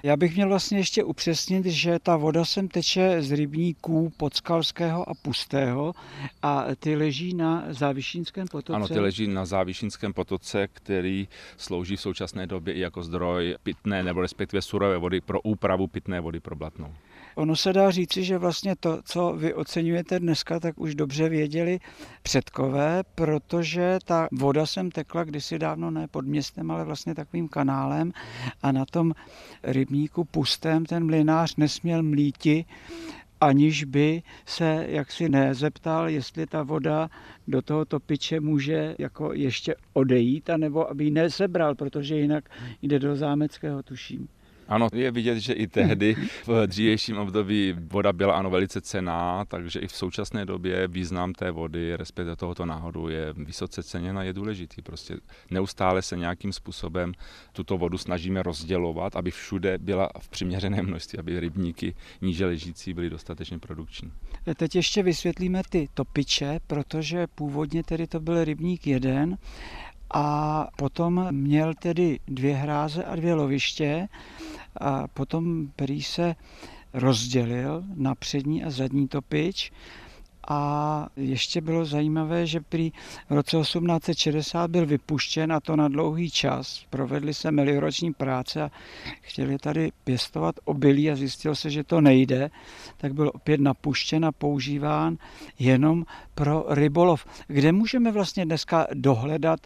Já 0.02 0.16
bych 0.16 0.34
měl 0.34 0.48
vlastně 0.48 0.78
ještě 0.78 1.04
upřesnit, 1.04 1.66
že 1.66 1.98
ta 1.98 2.16
voda 2.16 2.44
sem 2.44 2.68
teče 2.68 3.22
z 3.22 3.32
rybníků 3.32 4.12
Podskalského 4.16 5.08
a 5.08 5.14
Pustého 5.14 5.94
a 6.42 6.64
ty 6.78 6.96
leží 6.96 7.34
na 7.34 7.64
Závišínském 7.68 8.48
potoce. 8.48 8.76
Ano, 8.76 8.88
ty 8.88 9.00
leží 9.00 9.28
na 9.28 9.44
Závišínském 9.44 10.12
potoce, 10.12 10.68
který 10.72 11.28
slouží 11.56 11.96
v 11.96 12.00
současné 12.00 12.46
době 12.46 12.74
i 12.74 12.80
jako 12.80 13.02
zdroj 13.02 13.56
pitné 13.62 14.02
nebo 14.02 14.20
respektive 14.20 14.62
surové 14.62 14.98
vody 14.98 15.20
pro 15.20 15.40
úpravu 15.40 15.86
pitné 15.86 16.20
vody 16.20 16.40
pro 16.40 16.56
Blatnou. 16.56 16.94
Ono 17.36 17.56
se 17.56 17.72
dá 17.72 17.90
říci, 17.90 18.24
že 18.24 18.38
vlastně 18.38 18.76
to, 18.76 19.02
co 19.04 19.32
vy 19.32 19.54
oceňujete 19.54 20.20
dneska, 20.20 20.60
tak 20.60 20.78
už 20.78 20.94
dobře 20.94 21.28
věděli 21.28 21.78
předkové, 22.22 23.02
protože 23.14 23.98
ta 24.04 24.28
voda 24.32 24.66
sem 24.66 24.90
tekla 24.90 25.24
kdysi 25.24 25.58
dávno 25.58 25.90
ne 25.90 26.08
pod 26.08 26.26
městem, 26.26 26.70
ale 26.70 26.84
vlastně 26.84 27.14
takovým 27.14 27.48
kanálem 27.48 28.12
a 28.62 28.72
na 28.72 28.84
tom 28.84 29.12
rybníku 29.62 30.24
pustém 30.24 30.86
ten 30.86 31.06
mlinář 31.06 31.56
nesměl 31.56 32.02
mlíti, 32.02 32.64
aniž 33.40 33.84
by 33.84 34.22
se 34.46 34.86
jaksi 34.88 35.28
nezeptal, 35.28 36.08
jestli 36.08 36.46
ta 36.46 36.62
voda 36.62 37.08
do 37.48 37.62
toho 37.62 37.84
topiče 37.84 38.40
může 38.40 38.94
jako 38.98 39.32
ještě 39.32 39.74
odejít, 39.92 40.50
anebo 40.50 40.90
aby 40.90 41.04
ji 41.04 41.10
nesebral, 41.10 41.74
protože 41.74 42.16
jinak 42.16 42.48
jde 42.82 42.98
do 42.98 43.16
zámeckého, 43.16 43.82
tuším. 43.82 44.28
Ano, 44.68 44.88
je 44.92 45.10
vidět, 45.10 45.38
že 45.38 45.52
i 45.52 45.66
tehdy 45.66 46.16
v 46.46 46.66
dřívějším 46.66 47.18
období 47.18 47.74
voda 47.78 48.12
byla 48.12 48.34
ano 48.34 48.50
velice 48.50 48.80
cená, 48.80 49.44
takže 49.44 49.80
i 49.80 49.88
v 49.88 49.92
současné 49.92 50.46
době 50.46 50.88
význam 50.88 51.32
té 51.32 51.50
vody, 51.50 51.96
respektive 51.96 52.36
tohoto 52.36 52.66
náhodu 52.66 53.08
je 53.08 53.32
vysoce 53.32 53.82
ceněn 53.82 54.18
a 54.18 54.22
je 54.22 54.32
důležitý. 54.32 54.82
Prostě 54.82 55.16
neustále 55.50 56.02
se 56.02 56.16
nějakým 56.16 56.52
způsobem 56.52 57.12
tuto 57.52 57.78
vodu 57.78 57.98
snažíme 57.98 58.42
rozdělovat, 58.42 59.16
aby 59.16 59.30
všude 59.30 59.78
byla 59.78 60.08
v 60.18 60.28
přiměřené 60.28 60.82
množství, 60.82 61.18
aby 61.18 61.40
rybníky 61.40 61.94
níže 62.22 62.46
ležící 62.46 62.94
byly 62.94 63.10
dostatečně 63.10 63.58
produkční. 63.58 64.12
Teď 64.56 64.74
ještě 64.76 65.02
vysvětlíme 65.02 65.62
ty 65.70 65.88
topiče, 65.94 66.60
protože 66.66 67.26
původně 67.26 67.82
tedy 67.82 68.06
to 68.06 68.20
byl 68.20 68.44
rybník 68.44 68.86
jeden 68.86 69.38
a 70.10 70.68
potom 70.76 71.26
měl 71.30 71.74
tedy 71.74 72.18
dvě 72.28 72.54
hráze 72.54 73.04
a 73.04 73.16
dvě 73.16 73.34
loviště 73.34 74.08
a 74.80 75.08
potom 75.08 75.68
prý 75.76 76.02
se 76.02 76.34
rozdělil 76.92 77.84
na 77.94 78.14
přední 78.14 78.64
a 78.64 78.70
zadní 78.70 79.08
topič 79.08 79.72
a 80.48 81.08
ještě 81.16 81.60
bylo 81.60 81.84
zajímavé, 81.84 82.46
že 82.46 82.60
prý 82.60 82.92
v 83.28 83.32
roce 83.32 83.56
1860 83.56 84.70
byl 84.70 84.86
vypuštěn 84.86 85.52
a 85.52 85.60
to 85.60 85.76
na 85.76 85.88
dlouhý 85.88 86.30
čas. 86.30 86.84
Provedly 86.90 87.34
se 87.34 87.50
meliorační 87.50 88.12
práce 88.12 88.62
a 88.62 88.70
chtěli 89.20 89.58
tady 89.58 89.92
pěstovat 90.04 90.54
obilí 90.64 91.10
a 91.10 91.16
zjistilo 91.16 91.54
se, 91.54 91.70
že 91.70 91.84
to 91.84 92.00
nejde, 92.00 92.50
tak 92.96 93.14
byl 93.14 93.30
opět 93.34 93.60
napuštěn 93.60 94.24
a 94.24 94.32
používán 94.32 95.16
jenom 95.58 96.04
pro 96.34 96.64
rybolov. 96.68 97.26
Kde 97.46 97.72
můžeme 97.72 98.12
vlastně 98.12 98.44
dneska 98.44 98.86
dohledat 98.94 99.60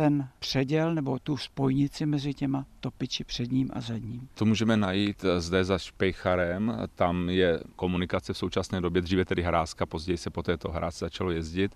ten 0.00 0.28
předěl 0.38 0.94
nebo 0.94 1.18
tu 1.18 1.36
spojnici 1.36 2.06
mezi 2.06 2.34
těma 2.34 2.66
topiči 2.80 3.24
předním 3.24 3.70
a 3.72 3.80
zadním. 3.80 4.28
To 4.34 4.44
můžeme 4.44 4.76
najít 4.76 5.24
zde 5.38 5.64
za 5.64 5.78
Špejcharem, 5.78 6.76
tam 6.94 7.28
je 7.30 7.60
komunikace 7.76 8.32
v 8.32 8.38
současné 8.38 8.80
době, 8.80 9.02
dříve 9.02 9.24
tedy 9.24 9.42
hrázka, 9.42 9.86
později 9.86 10.16
se 10.16 10.30
po 10.30 10.42
této 10.42 10.70
hrázce 10.70 11.04
začalo 11.04 11.30
jezdit, 11.30 11.74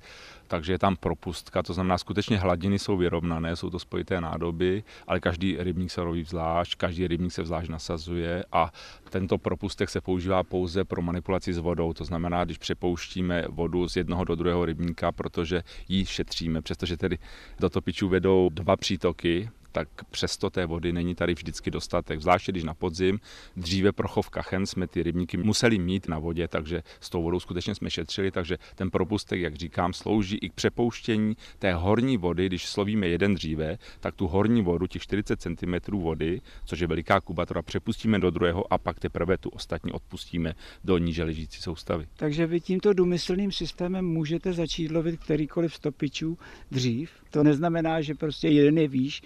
takže 0.49 0.73
je 0.73 0.79
tam 0.79 0.97
propustka, 0.97 1.63
to 1.63 1.73
znamená 1.73 1.99
skutečně 1.99 2.39
hladiny 2.39 2.79
jsou 2.79 2.97
vyrovnané, 2.97 3.57
jsou 3.57 3.71
to 3.71 3.79
spojité 3.79 4.21
nádoby, 4.21 4.85
ale 5.07 5.21
každý 5.21 5.57
rybník 5.59 5.91
se 5.91 6.05
roví 6.05 6.25
zvlášť, 6.25 6.75
každý 6.75 7.07
rybník 7.09 7.33
se 7.33 7.45
zvlášť 7.45 7.69
nasazuje 7.69 8.45
a 8.53 8.73
tento 9.11 9.39
propustek 9.39 9.91
se 9.91 10.01
používá 10.01 10.43
pouze 10.43 10.85
pro 10.85 11.03
manipulaci 11.03 11.53
s 11.53 11.59
vodou, 11.59 11.93
to 11.93 12.05
znamená, 12.05 12.45
když 12.45 12.59
přepouštíme 12.59 13.45
vodu 13.49 13.89
z 13.89 13.97
jednoho 13.97 14.25
do 14.25 14.35
druhého 14.35 14.65
rybníka, 14.65 15.13
protože 15.13 15.63
ji 15.89 16.07
šetříme, 16.07 16.63
přestože 16.63 16.97
tedy 16.97 17.19
do 17.61 17.71
topičů 17.71 18.09
vedou 18.09 18.49
dva 18.53 18.77
přítoky, 18.77 19.51
tak 19.75 19.89
přesto 20.11 20.51
té 20.51 20.67
vody 20.67 20.93
není 20.93 21.15
tady 21.15 21.35
vždycky 21.35 21.71
dostatek. 21.71 22.21
Zvláště 22.21 22.53
když 22.53 22.65
na 22.65 22.75
podzim, 22.75 23.19
dříve 23.57 23.93
pro 23.93 24.09
chov 24.09 24.31
kachen 24.31 24.67
jsme 24.67 24.87
ty 24.87 25.03
rybníky 25.03 25.37
museli 25.37 25.79
mít 25.79 26.09
na 26.09 26.19
vodě, 26.19 26.49
takže 26.49 26.83
s 27.01 27.11
tou 27.11 27.23
vodou 27.23 27.41
skutečně 27.41 27.75
jsme 27.75 27.91
šetřili, 27.91 28.31
takže 28.31 28.59
ten 28.75 28.91
propustek, 28.91 29.41
jak 29.41 29.55
říkám, 29.55 29.93
slouží 29.93 30.37
i 30.37 30.49
k 30.49 30.53
přepouštění 30.53 31.37
té 31.59 31.75
horní 31.75 32.17
vody, 32.17 32.47
když 32.47 32.67
slovíme 32.67 33.09
jeden 33.09 33.35
dříve, 33.35 33.79
tak 34.01 34.15
tu 34.15 34.27
horní 34.27 34.63
vodu, 34.63 34.87
těch 34.87 35.03
40 35.03 35.41
cm 35.41 35.75
vody, 35.91 36.41
což 36.65 36.81
je 36.81 36.87
veliká 36.87 37.21
kubatora, 37.21 37.63
přepustíme 37.63 38.19
do 38.19 38.31
druhého 38.31 38.73
a 38.73 38.79
pak 38.79 39.01
teprve 39.01 39.39
tu 39.39 39.49
ostatní 39.49 39.93
odpustíme 39.93 40.55
do 40.85 40.99
níže 40.99 41.25
ležící 41.25 41.61
soustavy. 41.61 42.07
Takže 42.17 42.47
vy 42.47 42.61
tímto 42.61 42.93
důmyslným 42.93 43.53
systémem 43.53 44.07
můžete 44.07 44.53
začít 44.53 44.91
lovit 44.91 45.21
kterýkoliv 45.21 45.75
stopičů 45.75 46.39
dřív. 46.71 47.11
To 47.31 47.43
neznamená, 47.43 48.01
že 48.01 48.15
prostě 48.15 48.49
jeden 48.49 48.79
je 48.79 48.89
výš, 48.89 49.23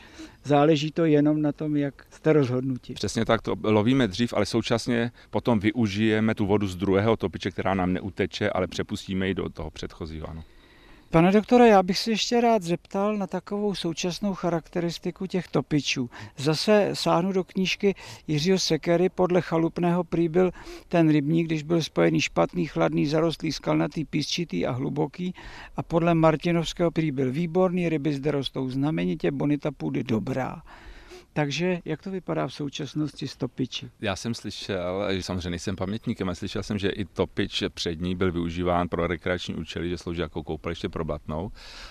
záleží 0.48 0.90
to 0.90 1.04
jenom 1.04 1.42
na 1.42 1.52
tom, 1.52 1.76
jak 1.76 2.06
jste 2.10 2.32
rozhodnutí. 2.32 2.94
Přesně 2.94 3.24
tak, 3.24 3.42
to 3.42 3.54
lovíme 3.62 4.08
dřív, 4.08 4.34
ale 4.34 4.46
současně 4.46 5.10
potom 5.30 5.60
využijeme 5.60 6.34
tu 6.34 6.46
vodu 6.46 6.66
z 6.66 6.76
druhého 6.76 7.16
topiče, 7.16 7.50
která 7.50 7.74
nám 7.74 7.92
neuteče, 7.92 8.50
ale 8.50 8.66
přepustíme 8.66 9.28
ji 9.28 9.34
do 9.34 9.48
toho 9.48 9.70
předchozího. 9.70 10.30
Ano. 10.30 10.44
Pane 11.10 11.32
doktore, 11.32 11.68
já 11.68 11.82
bych 11.82 11.98
se 11.98 12.10
ještě 12.10 12.40
rád 12.40 12.62
zeptal 12.62 13.16
na 13.16 13.26
takovou 13.26 13.74
současnou 13.74 14.34
charakteristiku 14.34 15.26
těch 15.26 15.48
topičů. 15.48 16.10
Zase 16.36 16.90
sáhnu 16.92 17.32
do 17.32 17.44
knížky 17.44 17.94
Jiřího 18.26 18.58
Sekery, 18.58 19.08
podle 19.08 19.40
chalupného 19.40 20.04
prý 20.04 20.28
byl 20.28 20.50
ten 20.88 21.10
rybník, 21.10 21.46
když 21.46 21.62
byl 21.62 21.82
spojený 21.82 22.20
špatný, 22.20 22.66
chladný, 22.66 23.06
zarostlý, 23.06 23.52
skalnatý, 23.52 24.04
písčitý 24.04 24.66
a 24.66 24.70
hluboký 24.70 25.34
a 25.76 25.82
podle 25.82 26.14
Martinovského 26.14 26.90
prý 26.90 27.10
byl 27.10 27.32
výborný, 27.32 27.88
ryby 27.88 28.12
zde 28.12 28.30
rostou 28.30 28.70
znamenitě, 28.70 29.30
bonita 29.30 29.70
půdy 29.70 30.04
dobrá. 30.04 30.62
Takže 31.38 31.78
jak 31.84 32.02
to 32.02 32.10
vypadá 32.10 32.46
v 32.46 32.54
současnosti 32.54 33.28
s 33.28 33.36
topiči? 33.36 33.90
Já 34.00 34.16
jsem 34.16 34.34
slyšel, 34.34 35.06
že 35.10 35.22
samozřejmě 35.22 35.50
nejsem 35.50 35.76
pamětníkem, 35.76 36.28
ale 36.28 36.34
slyšel 36.34 36.62
jsem, 36.62 36.78
že 36.78 36.88
i 36.88 37.04
topič 37.04 37.62
přední 37.74 38.14
byl 38.14 38.32
využíván 38.32 38.88
pro 38.88 39.06
rekreační 39.06 39.54
účely, 39.54 39.90
že 39.90 39.98
slouží 39.98 40.20
jako 40.20 40.42
koupaliště 40.42 40.88
pro 40.88 41.04
blatnou. 41.04 41.50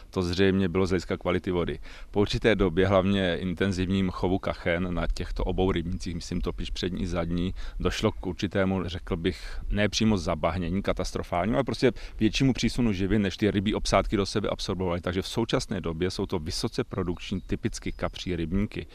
To 0.10 0.24
zřejmě 0.24 0.70
bylo 0.70 0.86
z 0.86 0.90
hlediska 0.90 1.18
kvality 1.18 1.52
vody. 1.52 1.80
Po 2.12 2.22
určité 2.22 2.56
době, 2.56 2.88
hlavně 2.88 3.38
intenzivním 3.38 4.10
chovu 4.10 4.40
kachen 4.40 4.94
na 4.94 5.08
těchto 5.14 5.44
obou 5.44 5.72
rybnicích, 5.72 6.16
myslím 6.16 6.42
topič 6.42 6.70
přední 6.70 7.02
i 7.02 7.08
zadní, 7.08 7.54
došlo 7.80 8.12
k 8.12 8.28
určitému, 8.28 8.84
řekl 8.86 9.18
bych, 9.18 9.60
ne 9.70 9.90
přímo 9.90 10.18
zabahnění 10.18 10.82
katastrofálnímu, 10.82 11.56
ale 11.58 11.64
prostě 11.64 11.92
většímu 12.20 12.54
přísunu 12.54 12.94
živin, 12.94 13.22
než 13.22 13.38
ty 13.38 13.52
rybí 13.52 13.74
obsádky 13.74 14.18
do 14.18 14.26
sebe 14.26 14.50
absorbovaly. 14.50 15.02
Takže 15.02 15.22
v 15.22 15.28
současné 15.28 15.82
době 15.82 16.12
jsou 16.12 16.26
to 16.26 16.40
vysoce 16.40 16.84
produkční, 16.84 17.42
typicky 17.42 17.92
kapří 17.92 18.36
rybníky. 18.36 18.88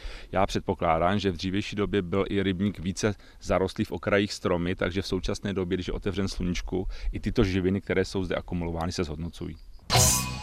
Předpokládám, 0.47 1.19
že 1.19 1.31
v 1.31 1.37
dřívější 1.37 1.77
době 1.77 2.03
byl 2.03 2.25
i 2.31 2.43
rybník 2.43 2.79
více 2.79 3.15
zarostlý 3.43 3.85
v 3.85 3.93
okrajích 3.93 4.33
stromy, 4.33 4.75
takže 4.75 5.03
v 5.03 5.07
současné 5.07 5.53
době, 5.53 5.77
když 5.77 5.87
je 5.87 5.93
otevřen 5.93 6.29
sluníčku, 6.29 6.87
i 7.13 7.21
tyto 7.21 7.45
živiny, 7.45 7.81
které 7.81 8.05
jsou 8.05 8.25
zde 8.25 8.35
akumulovány, 8.35 8.93
se 8.93 9.05
zhodnocují. 9.05 9.57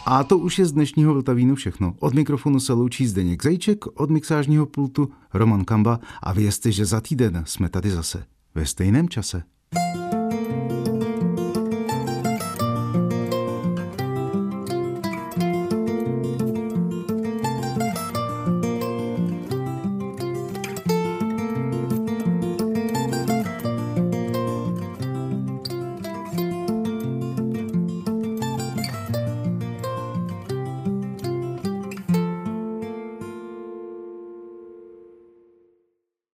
A 0.06 0.24
to 0.24 0.38
už 0.38 0.58
je 0.58 0.66
z 0.66 0.72
dnešního 0.72 1.14
Vltavínu 1.14 1.54
všechno. 1.54 1.94
Od 1.98 2.14
mikrofonu 2.14 2.60
se 2.60 2.72
loučí 2.72 3.06
Zdeněk 3.06 3.42
Zajíček, 3.42 4.00
od 4.00 4.10
mixážního 4.10 4.66
pultu 4.66 5.12
Roman 5.34 5.64
Kamba 5.64 6.00
a 6.22 6.32
vězte, 6.32 6.72
že 6.72 6.84
za 6.84 7.00
týden 7.00 7.42
jsme 7.46 7.68
tady 7.68 7.90
zase 7.90 8.24
ve 8.54 8.66
stejném 8.66 9.08
čase. 9.08 9.42
thank 9.72 10.14
you 10.14 10.19